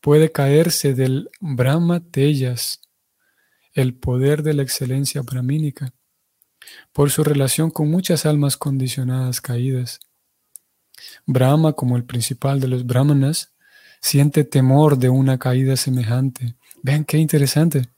puede 0.00 0.30
caerse 0.30 0.94
del 0.94 1.30
Brahma 1.40 1.98
Tellas, 1.98 2.80
el 3.72 3.94
poder 3.94 4.44
de 4.44 4.54
la 4.54 4.62
excelencia 4.62 5.22
brahmínica, 5.22 5.92
por 6.92 7.10
su 7.10 7.24
relación 7.24 7.72
con 7.72 7.90
muchas 7.90 8.24
almas 8.24 8.56
condicionadas 8.56 9.40
caídas. 9.40 9.98
Brahma, 11.26 11.72
como 11.72 11.96
el 11.96 12.04
principal 12.04 12.60
de 12.60 12.68
los 12.68 12.86
brahmanas, 12.86 13.52
siente 14.00 14.44
temor 14.44 14.96
de 14.96 15.08
una 15.08 15.36
caída 15.38 15.76
semejante. 15.76 16.54
Vean 16.82 17.04
qué 17.04 17.18
interesante. 17.18 17.88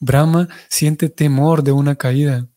Brahma 0.00 0.48
siente 0.68 1.08
temor 1.08 1.62
de 1.62 1.70
una 1.70 1.94
caída. 1.94 2.48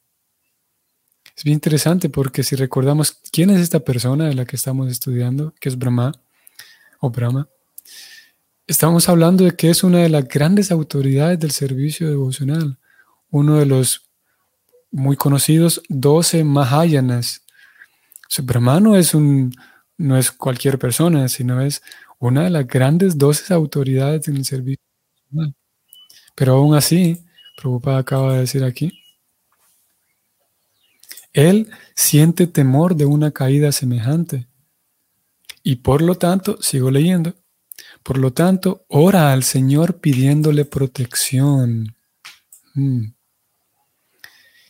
Es 1.36 1.44
bien 1.44 1.56
interesante 1.56 2.10
porque 2.10 2.44
si 2.44 2.56
recordamos 2.56 3.20
quién 3.32 3.50
es 3.50 3.60
esta 3.60 3.82
persona 3.82 4.28
de 4.28 4.36
la 4.36 4.46
que 4.46 4.56
estamos 4.56 4.90
estudiando, 4.90 5.54
que 5.60 5.68
es 5.68 5.78
Brahma 5.78 6.14
o 7.00 7.10
Brahma, 7.10 7.50
estamos 8.68 9.10
hablando 9.10 9.44
de 9.44 9.56
que 9.56 9.70
es 9.70 9.84
una 9.84 10.00
de 10.00 10.10
las 10.10 10.28
grandes 10.28 10.72
autoridades 10.72 11.40
del 11.40 11.52
servicio 11.52 12.10
devocional, 12.10 12.78
uno 13.32 13.58
de 13.58 13.66
los 13.66 14.10
muy 14.92 15.18
conocidos 15.18 15.82
12 15.90 16.46
Mahayanas. 16.46 17.42
Su 18.30 18.44
Brahmano 18.44 18.96
es 18.96 19.14
un, 19.14 19.54
no 19.98 20.18
es 20.18 20.32
cualquier 20.32 20.80
persona, 20.80 21.28
sino 21.28 21.60
es 21.60 21.84
una 22.18 22.46
de 22.46 22.50
las 22.50 22.66
grandes 22.66 23.18
12 23.18 23.54
autoridades 23.54 24.30
en 24.30 24.38
el 24.38 24.46
servicio 24.46 24.82
devocional. 25.18 25.56
Pero 26.34 26.54
aún 26.56 26.76
así, 26.76 27.26
Prabhupada 27.58 28.00
acaba 28.00 28.34
de 28.34 28.40
decir 28.40 28.64
aquí, 28.64 29.05
él 31.36 31.70
siente 31.96 32.48
temor 32.48 32.96
de 32.96 33.06
una 33.06 33.32
caída 33.32 33.74
semejante. 33.74 34.48
Y 35.64 35.78
por 35.78 36.02
lo 36.02 36.16
tanto, 36.16 36.58
sigo 36.62 36.90
leyendo, 36.90 37.36
por 38.04 38.18
lo 38.18 38.32
tanto, 38.32 38.86
ora 38.88 39.34
al 39.34 39.44
Señor 39.44 40.00
pidiéndole 40.00 40.64
protección. 40.64 41.94
Mm. 42.74 43.08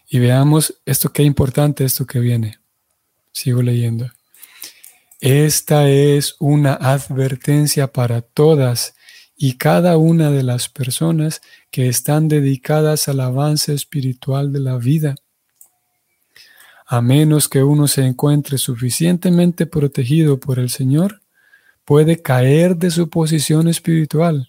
Y 0.09 0.19
veamos 0.19 0.81
esto 0.85 1.13
que 1.13 1.21
importante, 1.21 1.85
esto 1.85 2.07
que 2.07 2.19
viene. 2.19 2.57
Sigo 3.31 3.61
leyendo. 3.61 4.09
Esta 5.19 5.87
es 5.87 6.35
una 6.39 6.73
advertencia 6.73 7.93
para 7.93 8.21
todas 8.21 8.95
y 9.37 9.57
cada 9.57 9.97
una 9.97 10.31
de 10.31 10.41
las 10.41 10.67
personas 10.67 11.41
que 11.69 11.89
están 11.89 12.27
dedicadas 12.27 13.07
al 13.07 13.19
avance 13.19 13.71
espiritual 13.73 14.51
de 14.51 14.59
la 14.61 14.77
vida 14.77 15.15
a 16.85 17.01
menos 17.01 17.49
que 17.49 17.63
uno 17.63 17.87
se 17.87 18.05
encuentre 18.05 18.57
suficientemente 18.57 19.65
protegido 19.65 20.39
por 20.39 20.59
el 20.59 20.69
Señor, 20.69 21.21
puede 21.83 22.21
caer 22.21 22.77
de 22.77 22.91
su 22.91 23.09
posición 23.09 23.67
espiritual. 23.67 24.47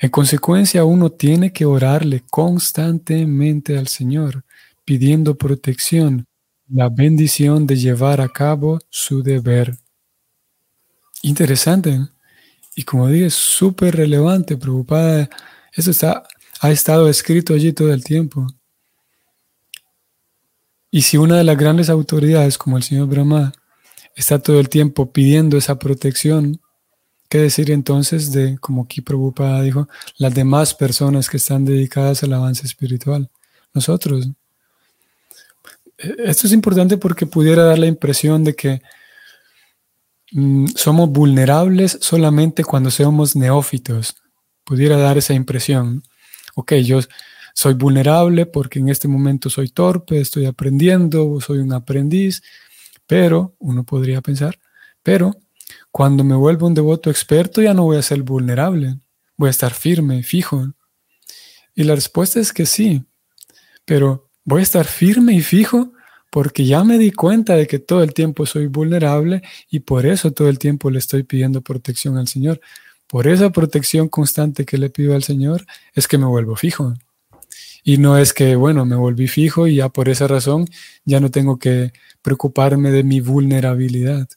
En 0.00 0.10
consecuencia, 0.10 0.84
uno 0.84 1.10
tiene 1.10 1.52
que 1.52 1.64
orarle 1.64 2.22
constantemente 2.30 3.78
al 3.78 3.88
Señor, 3.88 4.44
pidiendo 4.84 5.36
protección, 5.36 6.26
la 6.68 6.88
bendición 6.88 7.66
de 7.66 7.76
llevar 7.76 8.20
a 8.20 8.28
cabo 8.28 8.78
su 8.90 9.22
deber. 9.22 9.76
Interesante. 11.22 11.90
¿eh? 11.90 12.06
Y 12.74 12.82
como 12.82 13.08
dije, 13.08 13.30
súper 13.30 13.96
relevante, 13.96 14.56
preocupada. 14.56 15.28
Eso 15.72 15.90
está, 15.90 16.24
ha 16.60 16.70
estado 16.70 17.08
escrito 17.08 17.54
allí 17.54 17.72
todo 17.72 17.92
el 17.92 18.04
tiempo. 18.04 18.46
Y 20.90 21.02
si 21.02 21.16
una 21.16 21.36
de 21.36 21.44
las 21.44 21.56
grandes 21.56 21.90
autoridades, 21.90 22.58
como 22.58 22.76
el 22.76 22.82
señor 22.82 23.08
Brahma, 23.08 23.52
está 24.14 24.38
todo 24.38 24.60
el 24.60 24.68
tiempo 24.68 25.12
pidiendo 25.12 25.56
esa 25.58 25.78
protección, 25.78 26.60
¿qué 27.28 27.38
decir 27.38 27.70
entonces 27.70 28.32
de, 28.32 28.56
como 28.58 28.84
aquí 28.84 29.00
Prabhupada 29.00 29.62
dijo, 29.62 29.88
las 30.16 30.34
demás 30.34 30.74
personas 30.74 31.28
que 31.28 31.36
están 31.36 31.64
dedicadas 31.64 32.22
al 32.22 32.32
avance 32.32 32.66
espiritual? 32.66 33.30
Nosotros. 33.74 34.28
Esto 35.98 36.46
es 36.46 36.52
importante 36.52 36.96
porque 36.96 37.26
pudiera 37.26 37.64
dar 37.64 37.78
la 37.78 37.86
impresión 37.86 38.42
de 38.44 38.54
que 38.54 38.80
mm, 40.32 40.68
somos 40.74 41.10
vulnerables 41.10 41.98
solamente 42.00 42.64
cuando 42.64 42.90
somos 42.90 43.36
neófitos. 43.36 44.16
Pudiera 44.64 44.96
dar 44.96 45.18
esa 45.18 45.34
impresión. 45.34 46.02
Ok, 46.54 46.74
yo 46.76 47.00
soy 47.56 47.72
vulnerable 47.72 48.44
porque 48.44 48.80
en 48.80 48.90
este 48.90 49.08
momento 49.08 49.48
soy 49.48 49.70
torpe, 49.70 50.20
estoy 50.20 50.44
aprendiendo, 50.44 51.40
soy 51.40 51.58
un 51.58 51.72
aprendiz, 51.72 52.42
pero 53.06 53.56
uno 53.58 53.82
podría 53.82 54.20
pensar, 54.20 54.60
pero 55.02 55.34
cuando 55.90 56.22
me 56.22 56.36
vuelvo 56.36 56.66
un 56.66 56.74
devoto 56.74 57.08
experto 57.08 57.62
ya 57.62 57.72
no 57.72 57.84
voy 57.84 57.96
a 57.96 58.02
ser 58.02 58.22
vulnerable, 58.22 58.98
voy 59.38 59.48
a 59.48 59.50
estar 59.50 59.72
firme, 59.72 60.22
fijo. 60.22 60.74
Y 61.74 61.84
la 61.84 61.94
respuesta 61.94 62.40
es 62.40 62.52
que 62.52 62.66
sí, 62.66 63.06
pero 63.86 64.28
voy 64.44 64.60
a 64.60 64.64
estar 64.64 64.84
firme 64.84 65.32
y 65.32 65.40
fijo 65.40 65.94
porque 66.30 66.66
ya 66.66 66.84
me 66.84 66.98
di 66.98 67.10
cuenta 67.10 67.56
de 67.56 67.66
que 67.66 67.78
todo 67.78 68.02
el 68.02 68.12
tiempo 68.12 68.44
soy 68.44 68.66
vulnerable 68.66 69.40
y 69.70 69.80
por 69.80 70.04
eso 70.04 70.30
todo 70.30 70.50
el 70.50 70.58
tiempo 70.58 70.90
le 70.90 70.98
estoy 70.98 71.22
pidiendo 71.22 71.62
protección 71.62 72.18
al 72.18 72.28
Señor. 72.28 72.60
Por 73.06 73.26
esa 73.28 73.48
protección 73.48 74.08
constante 74.08 74.66
que 74.66 74.76
le 74.76 74.90
pido 74.90 75.14
al 75.14 75.22
Señor 75.22 75.64
es 75.94 76.06
que 76.06 76.18
me 76.18 76.26
vuelvo 76.26 76.54
fijo. 76.54 76.92
Y 77.88 77.98
no 77.98 78.18
es 78.18 78.32
que, 78.32 78.56
bueno, 78.56 78.84
me 78.84 78.96
volví 78.96 79.28
fijo 79.28 79.68
y 79.68 79.76
ya 79.76 79.88
por 79.88 80.08
esa 80.08 80.26
razón 80.26 80.66
ya 81.04 81.20
no 81.20 81.30
tengo 81.30 81.56
que 81.56 81.92
preocuparme 82.20 82.90
de 82.90 83.04
mi 83.04 83.20
vulnerabilidad. 83.20 84.28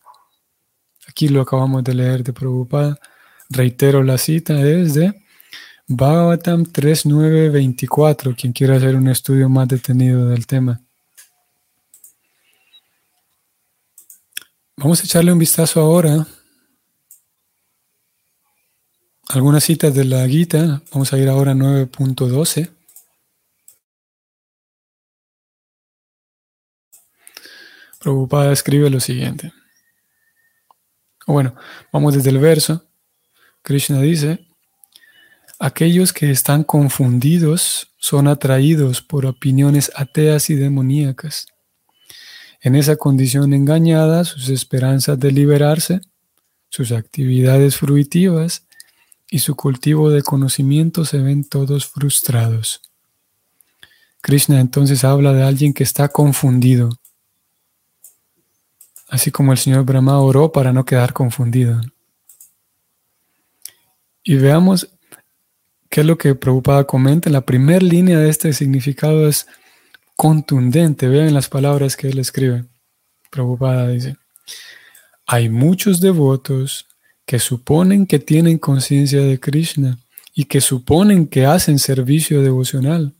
Aquí 1.08 1.30
lo 1.30 1.42
acabamos 1.42 1.84
de 1.84 1.96
leer 1.96 2.24
de 2.24 2.32
Prabhupada. 2.32 3.00
Reitero 3.50 4.04
la 4.04 4.20
cita, 4.20 4.62
es 4.62 4.94
de 4.94 5.20
Bhagavatam 5.88 6.64
3924, 6.64 8.36
quien 8.36 8.54
quiera 8.54 8.76
hacer 8.76 8.96
un 8.96 9.08
estudio 9.08 9.50
más 9.50 9.68
detenido 9.68 10.28
del 10.28 10.46
tema. 10.46 10.80
Vamos 14.78 15.02
a 15.02 15.06
echarle 15.06 15.34
un 15.34 15.40
vistazo 15.40 15.82
ahora. 15.82 16.28
Algunas 19.30 19.64
citas 19.64 19.96
de 19.96 20.06
la 20.06 20.28
Gita. 20.28 20.84
Vamos 20.92 21.12
a 21.12 21.18
ir 21.18 21.28
ahora 21.28 21.54
a 21.54 21.56
9.12. 21.56 22.79
Prabhupada 28.00 28.54
escribe 28.54 28.90
lo 28.90 29.00
siguiente. 29.00 29.52
bueno, 31.28 31.54
vamos 31.92 32.16
desde 32.16 32.30
el 32.30 32.40
verso. 32.40 32.86
Krishna 33.62 34.02
dice, 34.02 34.48
aquellos 35.60 36.14
que 36.14 36.32
están 36.32 36.64
confundidos 36.64 37.94
son 37.98 38.28
atraídos 38.28 39.02
por 39.02 39.26
opiniones 39.26 39.92
ateas 39.96 40.50
y 40.50 40.56
demoníacas. 40.56 41.48
En 42.62 42.76
esa 42.76 42.96
condición 42.96 43.54
engañada, 43.54 44.24
sus 44.24 44.50
esperanzas 44.50 45.20
de 45.20 45.32
liberarse, 45.32 46.02
sus 46.70 46.92
actividades 46.92 47.78
fruitivas 47.78 48.66
y 49.30 49.40
su 49.40 49.56
cultivo 49.56 50.10
de 50.10 50.24
conocimiento 50.24 51.06
se 51.06 51.20
ven 51.20 51.44
todos 51.44 51.86
frustrados. 51.86 52.82
Krishna 54.22 54.60
entonces 54.60 55.04
habla 55.04 55.34
de 55.34 55.44
alguien 55.44 55.74
que 55.74 55.84
está 55.84 56.10
confundido, 56.10 56.90
así 59.10 59.32
como 59.32 59.52
el 59.52 59.58
señor 59.58 59.84
Brahma 59.84 60.19
oró 60.19 60.52
para 60.52 60.72
no 60.72 60.86
quedar 60.86 61.13
confundido. 61.13 61.82
Y 64.24 64.36
veamos 64.36 64.89
qué 65.89 66.02
es 66.02 66.08
lo 66.08 66.17
que 66.17 66.36
Prabhupada 66.36 66.86
comenta. 66.86 67.30
La 67.30 67.41
primera 67.41 67.84
línea 67.84 68.19
de 68.19 68.30
este 68.30 68.54
significado 68.54 69.28
es 69.28 69.48
contundente. 70.15 71.08
Vean 71.08 71.34
las 71.34 71.50
palabras 71.50 71.95
que 71.95 72.10
él 72.10 72.19
escribe. 72.19 72.65
Prabhupada 73.32 73.88
dice, 73.88 74.17
hay 75.26 75.50
muchos 75.50 76.02
devotos 76.02 76.88
que 77.26 77.39
suponen 77.39 78.08
que 78.08 78.19
tienen 78.19 78.58
conciencia 78.58 79.22
de 79.22 79.39
Krishna 79.39 80.00
y 80.34 80.45
que 80.45 80.62
suponen 80.62 81.28
que 81.28 81.45
hacen 81.45 81.78
servicio 81.78 82.41
devocional, 82.41 83.13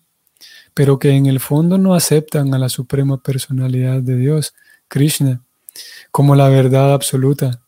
pero 0.74 0.98
que 0.98 1.12
en 1.12 1.28
el 1.28 1.40
fondo 1.40 1.78
no 1.78 1.94
aceptan 1.94 2.54
a 2.54 2.58
la 2.58 2.70
suprema 2.70 3.22
personalidad 3.22 4.02
de 4.02 4.16
Dios, 4.16 4.54
Krishna, 4.88 5.44
como 6.12 6.36
la 6.36 6.50
verdad 6.50 6.94
absoluta. 6.94 7.62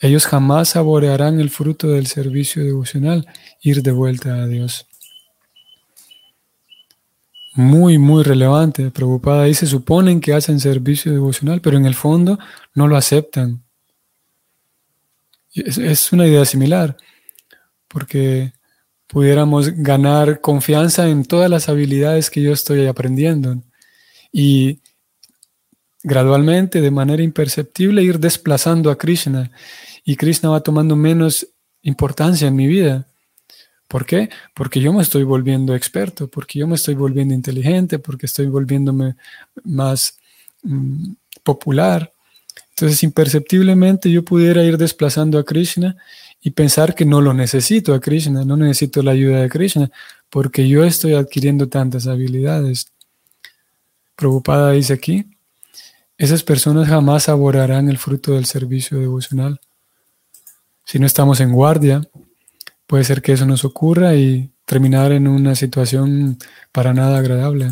Ellos 0.00 0.26
jamás 0.26 0.70
saborearán 0.70 1.40
el 1.40 1.50
fruto 1.50 1.88
del 1.88 2.06
servicio 2.06 2.64
devocional, 2.64 3.26
ir 3.60 3.82
de 3.82 3.90
vuelta 3.90 4.34
a 4.34 4.46
Dios. 4.46 4.86
Muy, 7.54 7.98
muy 7.98 8.22
relevante. 8.22 8.90
Preocupada 8.92 9.52
se 9.52 9.66
suponen 9.66 10.20
que 10.20 10.32
hacen 10.32 10.60
servicio 10.60 11.12
devocional, 11.12 11.60
pero 11.60 11.76
en 11.76 11.86
el 11.86 11.96
fondo 11.96 12.38
no 12.74 12.86
lo 12.86 12.96
aceptan. 12.96 13.64
Es, 15.52 15.78
es 15.78 16.12
una 16.12 16.26
idea 16.26 16.44
similar, 16.44 16.96
porque 17.88 18.52
pudiéramos 19.08 19.70
ganar 19.70 20.40
confianza 20.40 21.08
en 21.08 21.24
todas 21.24 21.50
las 21.50 21.68
habilidades 21.68 22.30
que 22.30 22.42
yo 22.42 22.52
estoy 22.52 22.86
aprendiendo. 22.86 23.60
Y 24.30 24.80
gradualmente, 26.02 26.80
de 26.80 26.90
manera 26.90 27.22
imperceptible, 27.22 28.02
ir 28.02 28.18
desplazando 28.18 28.90
a 28.90 28.98
Krishna. 28.98 29.50
Y 30.04 30.16
Krishna 30.16 30.50
va 30.50 30.60
tomando 30.60 30.96
menos 30.96 31.46
importancia 31.82 32.48
en 32.48 32.56
mi 32.56 32.66
vida. 32.66 33.06
¿Por 33.88 34.04
qué? 34.04 34.28
Porque 34.54 34.80
yo 34.80 34.92
me 34.92 35.02
estoy 35.02 35.24
volviendo 35.24 35.74
experto, 35.74 36.28
porque 36.28 36.58
yo 36.58 36.66
me 36.66 36.74
estoy 36.74 36.94
volviendo 36.94 37.34
inteligente, 37.34 37.98
porque 37.98 38.26
estoy 38.26 38.46
volviéndome 38.46 39.16
más 39.64 40.18
mm, 40.62 41.12
popular. 41.42 42.12
Entonces, 42.70 43.02
imperceptiblemente 43.02 44.10
yo 44.10 44.24
pudiera 44.24 44.62
ir 44.62 44.76
desplazando 44.76 45.38
a 45.38 45.44
Krishna 45.44 45.96
y 46.40 46.50
pensar 46.50 46.94
que 46.94 47.04
no 47.04 47.20
lo 47.20 47.32
necesito 47.32 47.94
a 47.94 48.00
Krishna, 48.00 48.44
no 48.44 48.56
necesito 48.56 49.02
la 49.02 49.12
ayuda 49.12 49.40
de 49.40 49.48
Krishna, 49.48 49.90
porque 50.30 50.68
yo 50.68 50.84
estoy 50.84 51.14
adquiriendo 51.14 51.68
tantas 51.68 52.06
habilidades. 52.06 52.92
Preocupada 54.14 54.72
dice 54.72 54.92
aquí, 54.92 55.26
esas 56.18 56.42
personas 56.42 56.88
jamás 56.88 57.24
saborearán 57.24 57.88
el 57.88 57.96
fruto 57.96 58.32
del 58.32 58.44
servicio 58.44 58.98
devocional. 58.98 59.60
Si 60.84 60.98
no 60.98 61.06
estamos 61.06 61.38
en 61.38 61.52
guardia, 61.52 62.02
puede 62.88 63.04
ser 63.04 63.22
que 63.22 63.32
eso 63.32 63.46
nos 63.46 63.64
ocurra 63.64 64.16
y 64.16 64.50
terminar 64.64 65.12
en 65.12 65.28
una 65.28 65.54
situación 65.54 66.36
para 66.72 66.92
nada 66.92 67.18
agradable. 67.18 67.70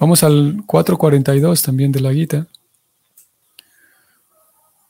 Vamos 0.00 0.24
al 0.24 0.64
442 0.66 1.62
también 1.62 1.92
de 1.92 2.00
la 2.00 2.12
Gita. 2.12 2.48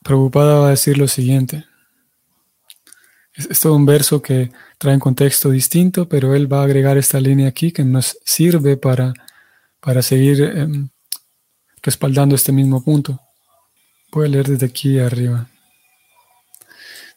Preocupada 0.01 0.59
va 0.59 0.67
a 0.67 0.71
decir 0.71 0.97
lo 0.97 1.07
siguiente. 1.07 1.65
Es, 3.35 3.59
todo 3.59 3.75
un 3.75 3.85
verso 3.85 4.21
que 4.21 4.51
trae 4.79 4.95
un 4.95 4.99
contexto 4.99 5.51
distinto, 5.51 6.09
pero 6.09 6.33
él 6.33 6.51
va 6.51 6.61
a 6.61 6.65
agregar 6.65 6.97
esta 6.97 7.19
línea 7.19 7.49
aquí 7.49 7.71
que 7.71 7.83
nos 7.83 8.17
sirve 8.25 8.77
para, 8.77 9.13
para 9.79 10.01
seguir 10.01 10.41
em, 10.41 10.89
respaldando 11.85 12.35
este 12.35 12.51
mismo 12.51 12.83
punto. 12.83 13.21
Voy 14.11 14.25
a 14.25 14.29
leer 14.29 14.47
desde 14.47 14.65
aquí 14.65 14.97
arriba. 14.99 15.47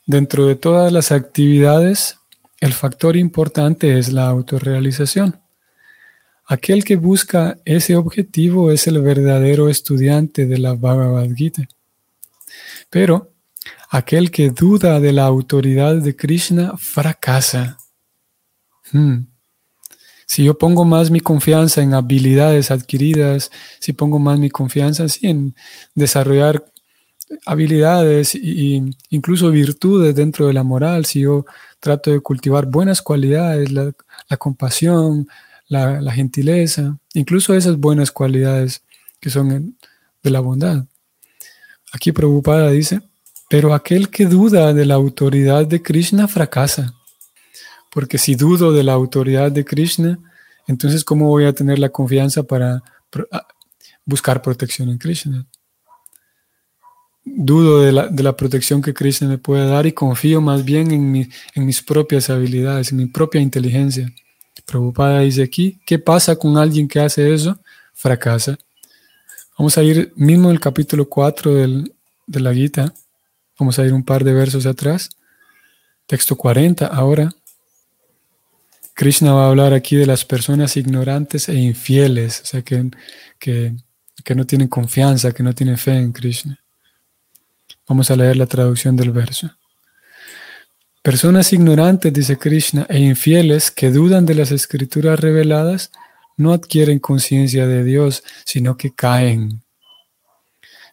Dentro 0.06 0.46
de 0.46 0.56
todas 0.56 0.92
las 0.92 1.10
actividades, 1.10 2.18
el 2.60 2.74
factor 2.74 3.16
importante 3.16 3.98
es 3.98 4.12
la 4.12 4.28
autorrealización. 4.28 5.40
Aquel 6.46 6.84
que 6.84 6.96
busca 6.96 7.58
ese 7.64 7.96
objetivo 7.96 8.70
es 8.70 8.86
el 8.86 9.00
verdadero 9.00 9.68
estudiante 9.68 10.46
de 10.46 10.58
la 10.58 10.74
Bhagavad 10.74 11.30
Gita. 11.34 11.68
Pero 12.90 13.32
aquel 13.90 14.30
que 14.30 14.50
duda 14.50 15.00
de 15.00 15.12
la 15.12 15.24
autoridad 15.24 15.96
de 15.96 16.14
Krishna 16.16 16.76
fracasa. 16.78 17.78
Hmm. 18.92 19.26
Si 20.28 20.44
yo 20.44 20.58
pongo 20.58 20.84
más 20.84 21.10
mi 21.10 21.20
confianza 21.20 21.80
en 21.80 21.94
habilidades 21.94 22.70
adquiridas, 22.70 23.50
si 23.80 23.94
pongo 23.94 24.18
más 24.18 24.38
mi 24.38 24.50
confianza 24.50 25.06
en 25.22 25.54
desarrollar 25.94 26.70
habilidades 27.46 28.34
e 28.34 28.82
incluso 29.08 29.50
virtudes 29.50 30.14
dentro 30.14 30.46
de 30.46 30.52
la 30.52 30.62
moral, 30.62 31.06
si 31.06 31.20
yo 31.20 31.46
trato 31.80 32.10
de 32.10 32.20
cultivar 32.20 32.66
buenas 32.66 33.00
cualidades, 33.00 33.72
la, 33.72 33.94
compasión, 34.36 35.28
la, 35.66 36.12
gentileza, 36.12 36.98
incluso 37.14 37.54
esas 37.54 37.78
buenas 37.78 38.10
cualidades 38.12 38.82
que 39.20 39.30
son 39.30 39.78
de 40.22 40.30
la 40.30 40.40
bondad. 40.40 40.84
Aquí 41.90 42.12
preocupada 42.12 42.70
dice, 42.70 43.00
pero 43.48 43.72
aquel 43.72 44.10
que 44.10 44.26
duda 44.26 44.74
de 44.74 44.84
la 44.84 44.94
autoridad 44.94 45.66
de 45.66 45.80
Krishna 45.80 46.28
fracasa. 46.28 46.97
Porque 47.90 48.18
si 48.18 48.34
dudo 48.34 48.72
de 48.72 48.82
la 48.82 48.92
autoridad 48.92 49.50
de 49.50 49.64
Krishna, 49.64 50.18
entonces 50.66 51.04
¿cómo 51.04 51.28
voy 51.28 51.44
a 51.44 51.52
tener 51.52 51.78
la 51.78 51.88
confianza 51.88 52.42
para 52.42 52.82
buscar 54.04 54.42
protección 54.42 54.90
en 54.90 54.98
Krishna? 54.98 55.46
dudo 57.36 57.82
de 57.82 58.22
la, 58.22 58.36
protección 58.36 58.82
que 58.82 58.94
Krishna 58.94 59.28
me 59.28 59.38
puede 59.38 59.66
dar 59.66 59.86
y 59.86 59.92
confío 59.92 60.40
más 60.40 60.64
bien 60.64 60.90
en, 60.90 61.30
en 61.54 61.66
mis 61.66 61.82
propias 61.82 62.30
habilidades, 62.30 62.90
en 62.90 62.98
mi 62.98 63.06
propia 63.06 63.40
inteligencia. 63.40 64.12
Preocupada 64.66 65.20
dice 65.20 65.42
aquí, 65.42 65.80
¿qué 65.86 65.98
pasa 65.98 66.36
con 66.36 66.56
alguien 66.56 66.88
que 66.88 67.00
hace 67.00 67.32
eso? 67.32 67.58
Fracasa. 67.94 68.58
Vamos 69.58 69.76
a 69.78 69.82
ir 69.82 70.12
mismo 70.14 70.50
el 70.50 70.60
capítulo 70.60 71.08
4 71.08 71.54
de 71.54 72.40
la 72.40 72.54
Gita. 72.54 72.92
Vamos 73.58 73.78
a 73.78 73.84
ir 73.84 73.92
un 73.92 74.04
par 74.04 74.24
de 74.24 74.32
versos 74.32 74.66
atrás. 74.66 75.10
Texto 76.06 76.36
40 76.36 76.86
ahora. 76.86 77.30
Krishna 78.98 79.32
va 79.32 79.44
a 79.44 79.48
hablar 79.50 79.74
aquí 79.74 79.94
de 79.94 80.06
las 80.06 80.24
personas 80.24 80.76
ignorantes 80.76 81.48
e 81.48 81.54
infieles, 81.54 82.40
o 82.42 82.46
sea, 82.46 82.62
que, 82.62 82.90
que, 83.38 83.76
que 84.24 84.34
no 84.34 84.44
tienen 84.44 84.66
confianza, 84.66 85.30
que 85.30 85.44
no 85.44 85.54
tienen 85.54 85.78
fe 85.78 85.92
en 85.92 86.10
Krishna. 86.10 86.58
Vamos 87.86 88.10
a 88.10 88.16
leer 88.16 88.36
la 88.36 88.46
traducción 88.46 88.96
del 88.96 89.12
verso. 89.12 89.52
Personas 91.00 91.52
ignorantes, 91.52 92.12
dice 92.12 92.38
Krishna, 92.38 92.86
e 92.88 92.98
infieles 92.98 93.70
que 93.70 93.92
dudan 93.92 94.26
de 94.26 94.34
las 94.34 94.50
escrituras 94.50 95.20
reveladas, 95.20 95.92
no 96.36 96.52
adquieren 96.52 96.98
conciencia 96.98 97.68
de 97.68 97.84
Dios, 97.84 98.24
sino 98.44 98.76
que 98.76 98.92
caen. 98.92 99.62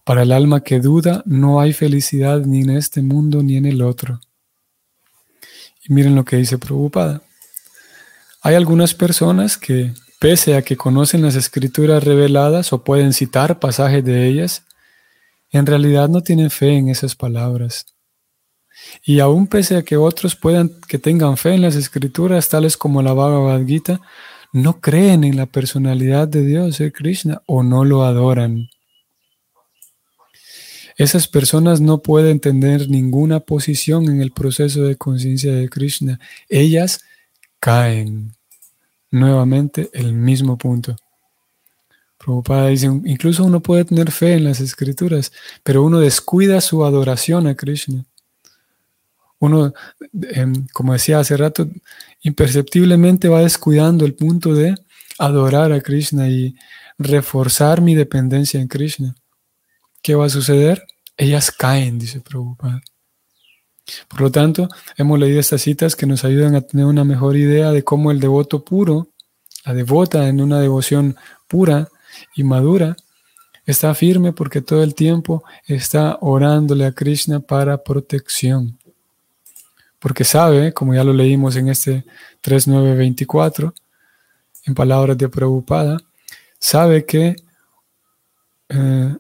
Para 0.04 0.22
el 0.22 0.32
alma 0.32 0.62
que 0.62 0.80
duda, 0.80 1.24
no 1.26 1.60
hay 1.60 1.74
felicidad 1.74 2.42
ni 2.42 2.62
en 2.62 2.70
este 2.70 3.02
mundo 3.02 3.42
ni 3.42 3.58
en 3.58 3.66
el 3.66 3.82
otro. 3.82 4.22
Y 5.84 5.92
miren 5.92 6.14
lo 6.14 6.24
que 6.24 6.36
dice 6.36 6.60
Prabhupada. 6.60 7.24
Hay 8.46 8.54
algunas 8.54 8.94
personas 8.94 9.58
que, 9.58 9.92
pese 10.20 10.56
a 10.56 10.62
que 10.62 10.78
conocen 10.78 11.24
las 11.24 11.34
escrituras 11.34 12.04
reveladas 12.04 12.74
o 12.74 12.84
pueden 12.84 13.12
citar 13.12 13.60
pasajes 13.60 14.06
de 14.06 14.28
ellas, 14.28 14.66
en 15.50 15.66
realidad 15.66 16.10
no 16.10 16.22
tienen 16.22 16.52
fe 16.52 16.74
en 16.74 16.90
esas 16.90 17.16
palabras. 17.16 17.88
Y 19.04 19.20
aún 19.20 19.48
pese 19.48 19.78
a 19.78 19.82
que 19.82 19.98
otros 19.98 20.36
puedan 20.36 20.70
que 20.88 21.00
tengan 21.00 21.38
fe 21.38 21.56
en 21.56 21.64
las 21.64 21.76
escrituras, 21.76 22.48
tales 22.48 22.78
como 22.78 23.02
la 23.02 23.14
Bhagavad 23.14 23.66
Gita, 23.66 24.00
no 24.54 24.80
creen 24.80 25.24
en 25.24 25.38
la 25.38 25.48
personalidad 25.48 26.28
de 26.28 26.46
Dios, 26.46 26.80
el 26.82 26.94
Krishna, 26.94 27.42
o 27.48 27.64
no 27.64 27.84
lo 27.84 28.04
adoran. 28.04 28.70
Esas 30.98 31.28
personas 31.28 31.82
no 31.82 32.04
pueden 32.04 32.40
tener 32.40 32.92
ninguna 32.92 33.40
posición 33.40 34.06
en 34.06 34.22
el 34.22 34.32
proceso 34.32 34.84
de 34.84 34.98
conciencia 34.98 35.52
de 35.52 35.68
Krishna. 35.68 36.20
Ellas 36.48 37.00
caen. 37.66 38.36
Nuevamente 39.10 39.90
el 39.94 40.14
mismo 40.14 40.56
punto. 40.56 40.96
Prabhupada 42.20 42.68
dice, 42.68 42.86
incluso 43.06 43.44
uno 43.44 43.60
puede 43.60 43.86
tener 43.86 44.12
fe 44.12 44.34
en 44.34 44.44
las 44.44 44.60
escrituras, 44.60 45.32
pero 45.64 45.84
uno 45.84 46.00
descuida 46.00 46.62
su 46.62 46.86
adoración 46.86 47.48
a 47.48 47.56
Krishna. 47.56 48.06
Uno, 49.40 49.74
em, 50.32 50.68
como 50.74 50.94
decía 50.94 51.20
hace 51.20 51.38
rato, 51.38 51.68
imperceptiblemente 52.22 53.30
va 53.30 53.42
descuidando 53.42 54.06
el 54.06 54.14
punto 54.14 54.54
de 54.54 54.76
adorar 55.18 55.72
a 55.72 55.82
Krishna 55.82 56.30
y 56.30 56.56
reforzar 57.00 57.82
mi 57.82 57.96
dependencia 57.96 58.60
en 58.62 58.68
Krishna. 58.68 59.16
¿Qué 60.04 60.14
va 60.14 60.26
a 60.26 60.30
suceder? 60.30 60.84
Ellas 61.18 61.52
caen, 61.52 61.98
dice 61.98 62.22
Prabhupada. 62.22 62.82
Por 64.08 64.22
lo 64.22 64.32
tanto, 64.32 64.68
hemos 64.98 65.20
leído 65.20 65.40
estas 65.40 65.62
citas 65.62 65.96
que 65.96 66.06
nos 66.06 66.24
ayudan 66.24 66.56
a 66.56 66.62
tener 66.62 66.86
una 66.86 67.04
mejor 67.04 67.38
idea 67.38 67.72
de 67.72 67.84
cómo 67.84 68.12
el 68.12 68.20
devoto 68.20 68.64
puro, 68.64 69.10
la 69.66 69.74
devota 69.74 70.28
en 70.28 70.42
una 70.42 70.60
devoción 70.60 71.16
pura, 71.48 71.90
y 72.36 72.44
madura, 72.44 72.96
está 73.66 73.94
firme 73.94 74.32
porque 74.34 74.62
todo 74.62 74.84
el 74.84 74.94
tiempo 74.96 75.44
está 75.66 76.18
orándole 76.22 76.86
a 76.86 76.92
Krishna 76.92 77.40
para 77.40 77.84
protección. 77.84 78.78
Porque 80.00 80.24
sabe, 80.24 80.74
como 80.74 80.94
ya 80.94 81.04
lo 81.04 81.14
leímos 81.14 81.56
en 81.56 81.70
este 81.70 82.06
3924, 82.42 83.74
en 84.66 84.76
palabras 84.76 85.18
de 85.18 85.30
Prabhupada, 85.30 85.98
sabe 86.60 87.06
que 87.06 87.36
eh, 88.70 89.16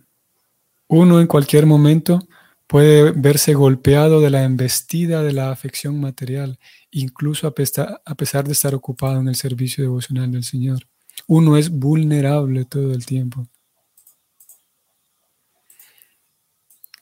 uno 0.87 1.19
en 1.19 1.27
cualquier 1.27 1.65
momento 1.65 2.27
puede 2.67 3.11
verse 3.11 3.53
golpeado 3.53 4.21
de 4.21 4.29
la 4.29 4.43
embestida 4.43 5.23
de 5.23 5.33
la 5.33 5.51
afección 5.51 5.99
material, 5.99 6.59
incluso 6.91 7.47
a 7.47 7.53
pesar 7.53 8.43
de 8.45 8.51
estar 8.51 8.73
ocupado 8.75 9.19
en 9.19 9.27
el 9.27 9.35
servicio 9.35 9.83
devocional 9.83 10.31
del 10.31 10.43
Señor. 10.43 10.87
Uno 11.27 11.57
es 11.57 11.69
vulnerable 11.69 12.65
todo 12.65 12.93
el 12.93 13.05
tiempo. 13.05 13.47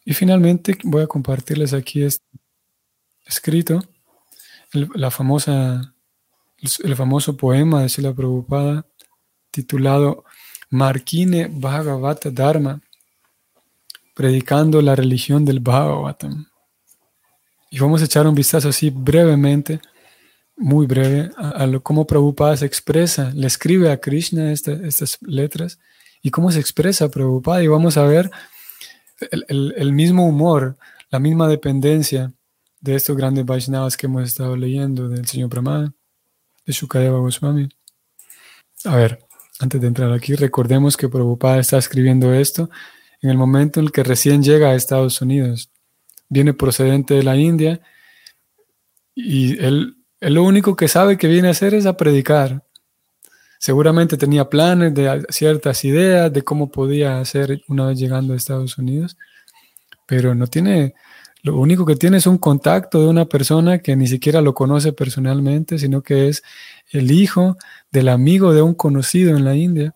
Y 0.06 0.14
finalmente 0.14 0.78
voy 0.84 1.04
a 1.04 1.08
compartirles 1.08 1.74
aquí 1.74 2.04
este 2.04 2.26
escrito, 3.26 3.82
el, 4.74 4.90
la 4.96 5.12
famosa, 5.12 5.96
el, 6.58 6.96
famoso 6.96 7.38
poema 7.38 7.82
de 7.82 7.90
Sila 7.90 8.14
Prabhupada 8.14 8.86
titulado 9.50 10.26
Markine 10.70 11.48
Bhagavata 11.48 12.32
Dharma, 12.32 12.82
predicando 14.14 14.82
la 14.82 14.96
religión 14.96 15.46
del 15.46 15.60
Bhagavatam. 15.60 16.48
Y 17.72 17.80
vamos 17.80 18.02
a 18.02 18.06
echar 18.06 18.28
un 18.28 18.36
vistazo 18.36 18.70
así 18.70 18.90
brevemente 18.90 19.80
muy 20.56 20.86
breve 20.86 21.32
a, 21.36 21.66
lo, 21.66 21.82
cómo 21.82 22.06
Prabhupada 22.06 22.56
se 22.58 22.66
expresa, 22.66 23.32
le 23.34 23.48
escribe 23.48 23.92
a 23.92 24.00
Krishna 24.00 24.52
estas 24.52 25.18
letras 25.22 25.80
y 26.22 26.30
cómo 26.30 26.52
se 26.52 26.60
expresa 26.60 27.10
Prabhupada. 27.10 27.64
Y 27.64 27.68
vamos 27.68 27.98
a 27.98 28.04
ver 28.04 28.30
el, 29.32 29.94
mismo 29.94 30.28
humor, 30.28 30.78
la 31.10 31.20
misma 31.20 31.48
dependencia 31.48 32.32
de 32.80 32.96
estos 32.96 33.16
grandes 33.16 33.46
Vaishnavas 33.46 33.98
que 33.98 34.06
hemos 34.06 34.24
estado 34.24 34.56
leyendo, 34.56 35.10
del 35.10 35.26
señor 35.26 35.50
Brahma, 35.50 35.94
de 36.66 36.74
Shukadeva 36.74 37.20
Goswami. 37.20 37.70
A 38.86 38.96
ver, 38.96 39.26
antes 39.60 39.80
de 39.82 39.88
entrar 39.88 40.12
aquí, 40.12 40.36
recordemos 40.36 40.98
que 40.98 41.10
Prabhupada 41.10 41.60
está 41.60 41.78
escribiendo 41.78 42.34
esto 42.34 42.70
en 43.24 43.32
el 43.32 43.38
momento 43.38 43.80
en 43.80 43.88
el 43.88 43.92
que 43.92 44.04
recién 44.04 44.44
llega 44.44 44.70
a 44.70 44.76
Estados 44.76 45.20
Unidos. 45.22 45.72
Viene 46.30 46.54
procedente 46.54 47.16
de 47.16 47.24
la 47.24 47.36
India 47.36 47.82
y 49.16 49.58
él 49.64 49.98
él 50.24 50.36
lo 50.36 50.44
único 50.46 50.78
que 50.78 50.88
sabe 50.88 51.18
que 51.18 51.28
viene 51.28 51.50
a 51.50 51.52
hacer 51.52 51.74
es 51.74 51.86
a 51.86 51.98
predicar. 51.98 52.64
Seguramente 53.60 54.16
tenía 54.16 54.50
planes 54.50 54.94
de 54.94 55.26
ciertas 55.28 55.84
ideas 55.84 56.32
de 56.32 56.44
cómo 56.44 56.72
podía 56.72 57.20
hacer 57.20 57.62
una 57.68 57.88
vez 57.88 58.00
llegando 58.00 58.32
a 58.34 58.38
Estados 58.38 58.78
Unidos, 58.78 59.18
pero 60.08 60.34
no 60.34 60.48
tiene 60.48 60.94
Lo 61.42 61.58
único 61.58 61.86
que 61.86 61.98
tiene 61.98 62.18
es 62.18 62.26
un 62.26 62.38
contacto 62.38 63.02
de 63.02 63.08
una 63.08 63.26
persona 63.26 63.80
que 63.80 63.98
ni 63.98 64.08
siquiera 64.08 64.40
lo 64.40 64.54
conoce 64.54 64.94
personalmente, 64.94 65.78
sino 65.78 66.02
que 66.02 66.30
es 66.30 66.42
el 66.92 67.12
hijo 67.12 67.58
del 67.92 68.08
amigo 68.08 68.54
de 68.54 68.62
un 68.62 68.76
conocido 68.76 69.36
en 69.36 69.44
la 69.44 69.56
India, 69.56 69.94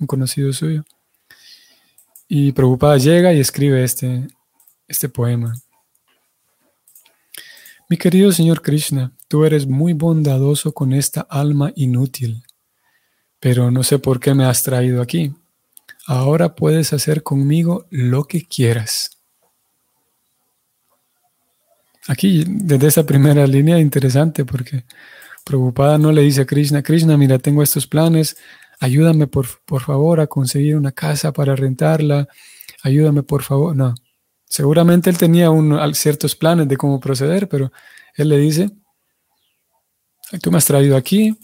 un 0.00 0.06
conocido 0.06 0.50
suyo. 0.54 0.84
Y 2.28 2.52
Prabhupada 2.52 2.98
llega 2.98 3.32
y 3.32 3.40
escribe 3.40 3.82
este, 3.82 4.28
este 4.86 5.08
poema. 5.08 5.54
Mi 7.88 7.96
querido 7.96 8.30
Señor 8.32 8.60
Krishna, 8.60 9.12
tú 9.28 9.46
eres 9.46 9.66
muy 9.66 9.94
bondadoso 9.94 10.72
con 10.72 10.92
esta 10.92 11.22
alma 11.22 11.72
inútil, 11.74 12.42
pero 13.40 13.70
no 13.70 13.82
sé 13.82 13.98
por 13.98 14.20
qué 14.20 14.34
me 14.34 14.44
has 14.44 14.62
traído 14.62 15.00
aquí. 15.00 15.32
Ahora 16.06 16.54
puedes 16.54 16.92
hacer 16.92 17.22
conmigo 17.22 17.86
lo 17.88 18.24
que 18.24 18.44
quieras. 18.44 19.18
Aquí, 22.08 22.44
desde 22.46 22.88
esa 22.88 23.06
primera 23.06 23.46
línea, 23.46 23.78
interesante 23.78 24.44
porque 24.44 24.84
Prabhupada 25.44 25.96
no 25.96 26.12
le 26.12 26.22
dice 26.22 26.42
a 26.42 26.46
Krishna, 26.46 26.82
Krishna, 26.82 27.16
mira, 27.16 27.38
tengo 27.38 27.62
estos 27.62 27.86
planes, 27.86 28.36
ayúdame 28.80 29.26
por, 29.26 29.46
por 29.64 29.82
favor 29.82 30.20
a 30.20 30.26
conseguir 30.26 30.76
una 30.76 30.92
casa 30.92 31.32
para 31.32 31.56
rentarla, 31.56 32.28
ayúdame 32.82 33.22
por 33.22 33.42
favor. 33.42 33.74
No, 33.74 33.94
seguramente 34.44 35.10
él 35.10 35.18
tenía 35.18 35.50
un, 35.50 35.78
ciertos 35.94 36.34
planes 36.34 36.68
de 36.68 36.76
cómo 36.76 37.00
proceder, 37.00 37.48
pero 37.48 37.72
él 38.14 38.28
le 38.28 38.38
dice, 38.38 38.70
tú 40.42 40.50
me 40.50 40.58
has 40.58 40.66
traído 40.66 40.96
aquí 40.96 41.36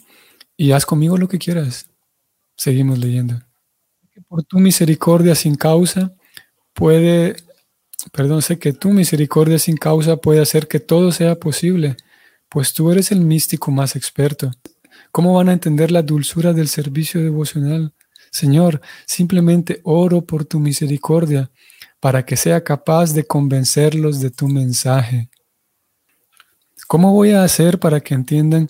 y 0.57 0.73
haz 0.73 0.87
conmigo 0.87 1.17
lo 1.17 1.29
que 1.29 1.39
quieras. 1.39 1.89
Seguimos 2.57 2.99
leyendo. 2.99 3.41
Por 4.29 4.45
tu 4.45 4.59
misericordia 4.59 5.35
sin 5.35 5.57
causa 5.57 6.13
puede 6.73 7.37
Perdón, 8.13 8.43
sé 8.43 8.59
que 8.59 8.73
tu 8.73 8.91
misericordia 8.91 9.59
sin 9.59 9.77
causa 9.77 10.17
puede 10.17 10.41
hacer 10.41 10.69
que 10.69 10.81
todo 10.81 11.13
sea 11.13 11.37
posible, 11.37 11.97
pues 12.49 12.75
tú 12.75 12.91
eres 12.91 13.11
el 13.13 13.21
místico 13.21 13.71
más 13.71 13.97
experto. 13.97 14.51
¿Cómo 15.15 15.35
van 15.35 15.49
a 15.49 15.53
entender 15.53 15.93
la 15.93 16.03
dulzura 16.03 16.53
del 16.53 16.67
servicio 16.67 17.23
devocional? 17.23 17.95
Señor, 18.33 18.81
simplemente 19.07 19.81
oro 19.85 20.23
por 20.23 20.45
tu 20.45 20.59
misericordia 20.59 21.53
para 22.01 22.27
que 22.27 22.37
sea 22.37 22.65
capaz 22.65 23.13
de 23.13 23.25
convencerlos 23.25 24.19
de 24.19 24.33
tu 24.33 24.49
mensaje. 24.49 25.31
¿Cómo 26.89 27.13
voy 27.13 27.31
a 27.31 27.45
hacer 27.45 27.79
para 27.79 28.01
que 28.01 28.13
entiendan 28.13 28.67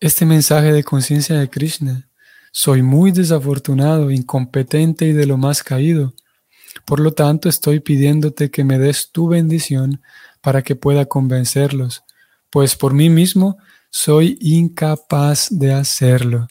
este 0.00 0.26
mensaje 0.26 0.72
de 0.72 0.82
conciencia 0.82 1.38
de 1.38 1.48
Krishna? 1.48 2.08
Soy 2.50 2.82
muy 2.82 3.12
desafortunado, 3.12 4.10
incompetente 4.10 5.06
y 5.06 5.12
de 5.12 5.26
lo 5.26 5.36
más 5.36 5.62
caído. 5.62 6.12
Por 6.86 6.98
lo 6.98 7.12
tanto, 7.12 7.48
estoy 7.48 7.78
pidiéndote 7.78 8.50
que 8.50 8.64
me 8.64 8.80
des 8.80 9.12
tu 9.12 9.28
bendición 9.28 10.02
para 10.40 10.62
que 10.62 10.74
pueda 10.74 11.06
convencerlos, 11.06 12.02
pues 12.50 12.74
por 12.74 12.94
mí 12.94 13.10
mismo 13.10 13.58
soy 13.94 14.36
incapaz 14.40 15.46
de 15.50 15.72
hacerlo. 15.72 16.48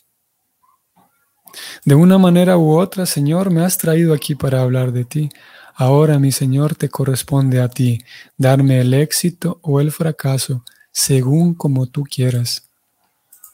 De 1.84 1.93
una 1.93 2.17
manera 2.17 2.58
u 2.58 2.79
otra, 2.79 3.06
Señor, 3.06 3.51
me 3.51 3.65
has 3.65 3.77
traído 3.77 4.13
aquí 4.13 4.34
para 4.34 4.62
hablar 4.62 4.93
de 4.93 5.03
ti. 5.03 5.29
Ahora, 5.75 6.19
mi 6.19 6.32
Señor, 6.32 6.75
te 6.75 6.88
corresponde 6.88 7.60
a 7.60 7.67
ti 7.67 7.99
darme 8.38 8.79
el 8.79 8.93
éxito 8.93 9.60
o 9.62 9.82
el 9.82 9.91
fracaso, 9.91 10.63
según 10.93 11.53
como 11.53 11.86
tú 11.86 12.03
quieras. 12.03 12.63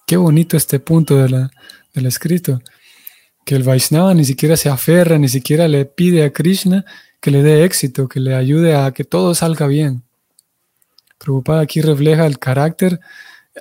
Qué 0.06 0.18
bonito 0.18 0.56
este 0.56 0.80
punto 0.80 1.16
del 1.16 1.50
escrito 2.06 2.62
que 3.44 3.56
el 3.56 3.64
Vaishnava 3.64 4.14
ni 4.14 4.24
siquiera 4.24 4.56
se 4.56 4.70
aferra, 4.70 5.18
ni 5.18 5.30
siquiera 5.30 5.68
le 5.68 5.86
pide 5.86 6.24
a 6.24 6.32
Krishna 6.32 6.86
que 7.20 7.32
le 7.32 7.42
dé 7.42 7.64
éxito, 7.64 8.08
que 8.08 8.20
le 8.20 8.36
ayude 8.36 8.76
a 8.76 8.92
que 8.92 9.04
todo 9.04 9.34
salga 9.34 9.66
bien. 9.66 10.04
Prabhupada 11.18 11.62
aquí 11.62 11.82
refleja 11.82 12.28
el 12.28 12.38
carácter, 12.38 13.00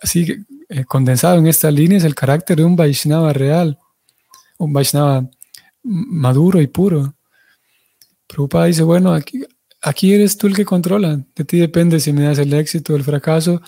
así 0.02 0.44
eh, 0.68 0.84
condensado 0.84 1.38
en 1.38 1.46
esta 1.46 1.70
línea, 1.70 1.98
es 1.98 2.04
el 2.04 2.14
carácter 2.14 2.58
de 2.58 2.64
un 2.64 2.76
Vaishnava 2.76 3.32
real, 3.32 3.78
un 4.58 4.72
Vaishnava 4.72 5.28
maduro 5.82 6.60
y 6.60 6.66
puro. 6.66 7.14
Prabhupada 8.26 8.66
dice, 8.66 8.82
bueno, 8.82 9.14
aquí, 9.14 9.44
aquí 9.80 10.12
eres 10.12 10.36
tú 10.36 10.46
el 10.46 10.54
que 10.54 10.64
controla, 10.64 11.20
de 11.34 11.44
ti 11.44 11.58
depende 11.58 12.00
si 12.00 12.12
me 12.12 12.24
das 12.24 12.38
el 12.38 12.52
éxito 12.52 12.92
o 12.92 12.96
el 12.96 13.04
fracaso. 13.04 13.62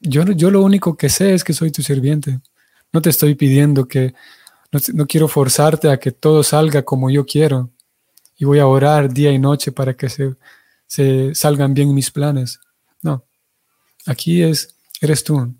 Yo, 0.00 0.24
yo 0.24 0.50
lo 0.50 0.62
único 0.62 0.96
que 0.96 1.08
sé 1.08 1.34
es 1.34 1.44
que 1.44 1.52
soy 1.52 1.70
tu 1.70 1.82
sirviente. 1.82 2.40
No 2.92 3.02
te 3.02 3.10
estoy 3.10 3.34
pidiendo 3.34 3.86
que 3.86 4.14
no, 4.94 5.06
quiero 5.06 5.28
forzarte 5.28 5.90
a 5.90 5.98
que 5.98 6.12
todo 6.12 6.42
salga 6.42 6.82
como 6.82 7.10
yo 7.10 7.26
quiero. 7.26 7.70
Y 8.36 8.44
voy 8.44 8.58
a 8.60 8.66
orar 8.66 9.12
día 9.12 9.32
y 9.32 9.38
noche 9.38 9.72
para 9.72 9.94
que 9.94 10.08
se, 10.08 10.36
se 10.86 11.34
salgan 11.34 11.74
bien 11.74 11.94
mis 11.94 12.10
planes. 12.10 12.60
No, 13.02 13.24
aquí 14.06 14.42
es, 14.42 14.77
eres 15.00 15.24
tú. 15.24 15.54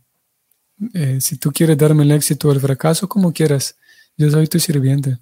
Eh, 0.94 1.20
si 1.20 1.36
tú 1.36 1.50
quieres 1.52 1.76
darme 1.76 2.04
el 2.04 2.12
éxito 2.12 2.48
o 2.48 2.52
el 2.52 2.60
fracaso, 2.60 3.08
como 3.08 3.32
quieras, 3.32 3.76
yo 4.16 4.30
soy 4.30 4.46
tu 4.46 4.60
sirviente. 4.60 5.18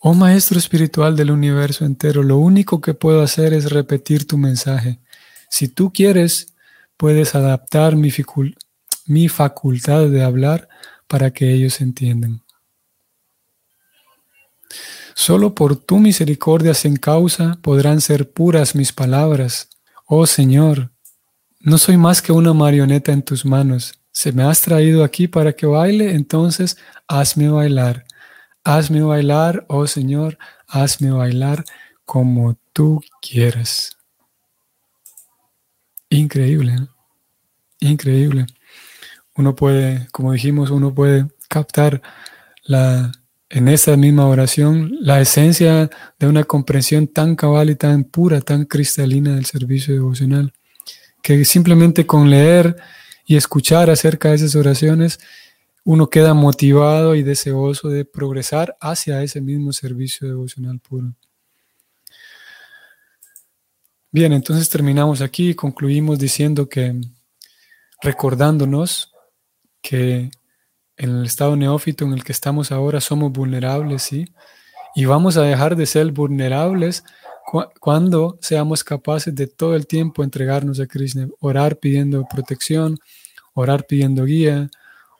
Oh 0.00 0.14
Maestro 0.14 0.58
Espiritual 0.58 1.16
del 1.16 1.30
universo 1.30 1.84
entero, 1.84 2.22
lo 2.22 2.38
único 2.38 2.80
que 2.80 2.94
puedo 2.94 3.22
hacer 3.22 3.52
es 3.52 3.70
repetir 3.70 4.26
tu 4.26 4.36
mensaje. 4.36 4.98
Si 5.48 5.68
tú 5.68 5.92
quieres, 5.92 6.54
puedes 6.96 7.34
adaptar 7.34 7.96
mi, 7.96 8.12
mi 9.06 9.28
facultad 9.28 10.08
de 10.08 10.22
hablar 10.22 10.68
para 11.06 11.30
que 11.30 11.52
ellos 11.52 11.80
entiendan. 11.80 12.42
Solo 15.14 15.54
por 15.54 15.76
tu 15.76 15.98
misericordia 15.98 16.74
sin 16.74 16.96
causa 16.96 17.58
podrán 17.62 18.00
ser 18.00 18.30
puras 18.30 18.74
mis 18.74 18.92
palabras. 18.92 19.68
Oh 20.06 20.26
Señor, 20.26 20.91
no 21.62 21.78
soy 21.78 21.96
más 21.96 22.20
que 22.22 22.32
una 22.32 22.52
marioneta 22.52 23.12
en 23.12 23.22
tus 23.22 23.44
manos. 23.44 23.94
Se 24.10 24.32
me 24.32 24.42
has 24.42 24.60
traído 24.60 25.04
aquí 25.04 25.28
para 25.28 25.52
que 25.52 25.66
baile, 25.66 26.14
entonces 26.14 26.76
hazme 27.08 27.48
bailar. 27.48 28.04
Hazme 28.64 29.02
bailar, 29.02 29.64
oh 29.68 29.86
Señor, 29.86 30.38
hazme 30.68 31.10
bailar 31.10 31.64
como 32.04 32.58
tú 32.72 33.00
quieras. 33.20 33.96
Increíble, 36.10 36.76
increíble 37.80 38.46
uno 39.36 39.54
puede, 39.56 40.08
como 40.12 40.32
dijimos, 40.32 40.70
uno 40.70 40.94
puede 40.94 41.26
captar 41.48 42.02
la, 42.64 43.12
en 43.48 43.68
esa 43.68 43.96
misma 43.96 44.26
oración 44.26 44.92
la 45.00 45.20
esencia 45.20 45.90
de 46.18 46.26
una 46.26 46.44
comprensión 46.44 47.06
tan 47.08 47.36
cabal 47.36 47.70
y 47.70 47.76
tan 47.76 48.04
pura, 48.04 48.40
tan 48.40 48.64
cristalina 48.64 49.34
del 49.34 49.46
servicio 49.46 49.94
devocional, 49.94 50.52
que 51.22 51.44
simplemente 51.44 52.06
con 52.06 52.28
leer 52.28 52.76
y 53.24 53.36
escuchar 53.36 53.88
acerca 53.88 54.30
de 54.30 54.34
esas 54.34 54.56
oraciones, 54.56 55.20
uno 55.84 56.08
queda 56.10 56.34
motivado 56.34 57.14
y 57.14 57.22
deseoso 57.22 57.88
de 57.88 58.04
progresar 58.04 58.76
hacia 58.80 59.22
ese 59.22 59.40
mismo 59.40 59.72
servicio 59.72 60.28
devocional 60.28 60.78
puro. 60.80 61.14
Bien, 64.10 64.32
entonces 64.32 64.68
terminamos 64.68 65.22
aquí 65.22 65.50
y 65.50 65.54
concluimos 65.54 66.18
diciendo 66.18 66.68
que 66.68 67.00
recordándonos 68.02 69.12
que 69.80 70.30
en 70.96 71.10
el 71.10 71.24
estado 71.24 71.56
neófito 71.56 72.04
en 72.04 72.12
el 72.12 72.22
que 72.22 72.32
estamos 72.32 72.70
ahora 72.70 73.00
somos 73.00 73.32
vulnerables, 73.32 74.02
¿sí? 74.02 74.32
Y 74.94 75.06
vamos 75.06 75.36
a 75.36 75.42
dejar 75.42 75.76
de 75.76 75.86
ser 75.86 76.12
vulnerables 76.12 77.04
cuando 77.80 78.38
seamos 78.40 78.84
capaces 78.84 79.34
de 79.34 79.46
todo 79.46 79.74
el 79.74 79.86
tiempo 79.86 80.22
entregarnos 80.22 80.80
a 80.80 80.86
Krishna, 80.86 81.28
orar 81.40 81.76
pidiendo 81.76 82.26
protección, 82.26 82.98
orar 83.54 83.86
pidiendo 83.86 84.24
guía, 84.24 84.70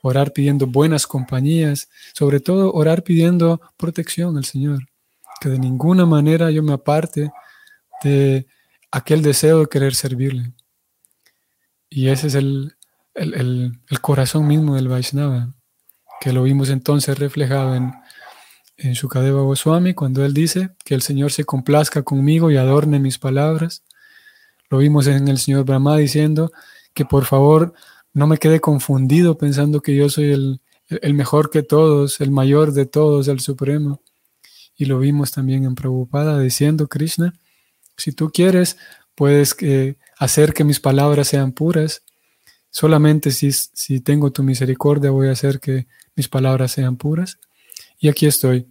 orar 0.02 0.32
pidiendo 0.32 0.66
buenas 0.66 1.06
compañías, 1.06 1.88
sobre 2.14 2.40
todo 2.40 2.72
orar 2.72 3.02
pidiendo 3.02 3.60
protección 3.76 4.36
al 4.36 4.44
Señor, 4.44 4.88
que 5.40 5.48
de 5.48 5.58
ninguna 5.58 6.06
manera 6.06 6.50
yo 6.50 6.62
me 6.62 6.72
aparte 6.72 7.30
de 8.02 8.46
aquel 8.90 9.22
deseo 9.22 9.60
de 9.60 9.66
querer 9.66 9.94
servirle. 9.94 10.52
Y 11.88 12.08
ese 12.08 12.28
es 12.28 12.34
el, 12.34 12.74
el, 13.14 14.00
corazón 14.00 14.46
mismo 14.46 14.74
del 14.74 14.88
Vaishnava, 14.88 15.54
que 16.20 16.32
lo 16.32 16.42
vimos 16.42 16.70
entonces 16.70 17.18
reflejado 17.18 17.74
en, 17.74 17.92
en 18.76 18.92
Shukadeva 18.92 19.42
Goswami, 19.42 19.94
cuando 19.94 20.24
él 20.24 20.34
dice 20.34 20.70
que 20.84 20.94
el 20.94 21.02
Señor 21.02 21.32
se 21.32 21.44
complazca 21.44 22.02
conmigo 22.02 22.50
y 22.50 22.56
adorne 22.56 22.98
mis 22.98 23.18
palabras. 23.18 23.82
Lo 24.70 24.78
vimos 24.78 25.06
en 25.06 25.28
el 25.28 25.38
Señor 25.38 25.64
Brahma 25.64 25.96
diciendo 25.96 26.52
que 26.94 27.04
por 27.04 27.24
favor 27.24 27.74
no 28.12 28.26
me 28.26 28.38
quede 28.38 28.60
confundido 28.60 29.38
pensando 29.38 29.80
que 29.80 29.94
yo 29.94 30.08
soy 30.08 30.32
el, 30.32 30.60
el 30.88 31.14
mejor 31.14 31.50
que 31.50 31.62
todos, 31.62 32.20
el 32.20 32.30
mayor 32.30 32.72
de 32.72 32.86
todos, 32.86 33.28
el 33.28 33.40
supremo. 33.40 34.02
Y 34.76 34.86
lo 34.86 34.98
vimos 34.98 35.30
también 35.30 35.64
en 35.64 35.74
Prabhupada 35.74 36.38
diciendo, 36.40 36.88
Krishna, 36.88 37.34
si 37.96 38.12
tú 38.12 38.30
quieres, 38.30 38.78
puedes 39.14 39.54
eh, 39.60 39.96
hacer 40.18 40.54
que 40.54 40.64
mis 40.64 40.80
palabras 40.80 41.28
sean 41.28 41.52
puras 41.52 42.02
Solamente 42.72 43.32
si, 43.32 43.52
si 43.52 44.00
tengo 44.00 44.32
tu 44.32 44.42
misericordia 44.42 45.10
voy 45.10 45.28
a 45.28 45.32
hacer 45.32 45.60
que 45.60 45.86
mis 46.16 46.28
palabras 46.28 46.72
sean 46.72 46.96
puras. 46.96 47.38
Y 48.02 48.08
aquí 48.08 48.26
estoy. 48.26 48.68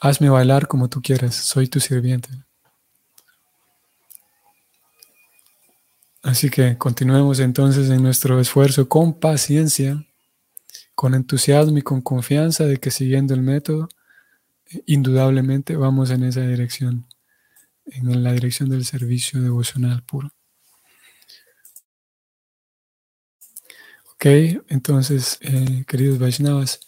Hazme 0.00 0.28
bailar 0.30 0.66
como 0.66 0.88
tú 0.88 1.00
quieras. 1.00 1.36
Soy 1.36 1.68
tu 1.68 1.78
sirviente. 1.78 2.28
Así 6.24 6.50
que 6.50 6.76
continuemos 6.76 7.38
entonces 7.38 7.88
en 7.88 8.02
nuestro 8.02 8.40
esfuerzo 8.40 8.88
con 8.88 9.14
paciencia, 9.20 10.04
con 10.96 11.14
entusiasmo 11.14 11.78
y 11.78 11.82
con 11.82 12.00
confianza 12.00 12.64
de 12.64 12.78
que 12.78 12.90
siguiendo 12.90 13.32
el 13.32 13.42
método, 13.42 13.88
indudablemente 14.86 15.76
vamos 15.76 16.10
en 16.10 16.24
esa 16.24 16.40
dirección, 16.40 17.06
en 17.86 18.24
la 18.24 18.32
dirección 18.32 18.70
del 18.70 18.84
servicio 18.84 19.40
devocional 19.40 20.02
puro. 20.02 20.32
Ok, 24.14 24.26
entonces, 24.66 25.38
eh, 25.42 25.84
queridos 25.86 26.18
Vaishnavas, 26.18 26.87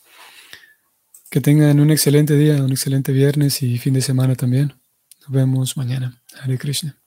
que 1.31 1.41
tengan 1.41 1.79
un 1.81 1.91
excelente 1.91 2.37
día, 2.37 2.63
un 2.63 2.73
excelente 2.73 3.13
viernes 3.13 3.63
y 3.63 3.79
fin 3.79 3.95
de 3.95 4.03
semana 4.03 4.35
también. 4.35 4.75
Nos 5.21 5.31
vemos 5.31 5.77
mañana. 5.77 6.21
Hare 6.41 6.59
Krishna. 6.59 7.00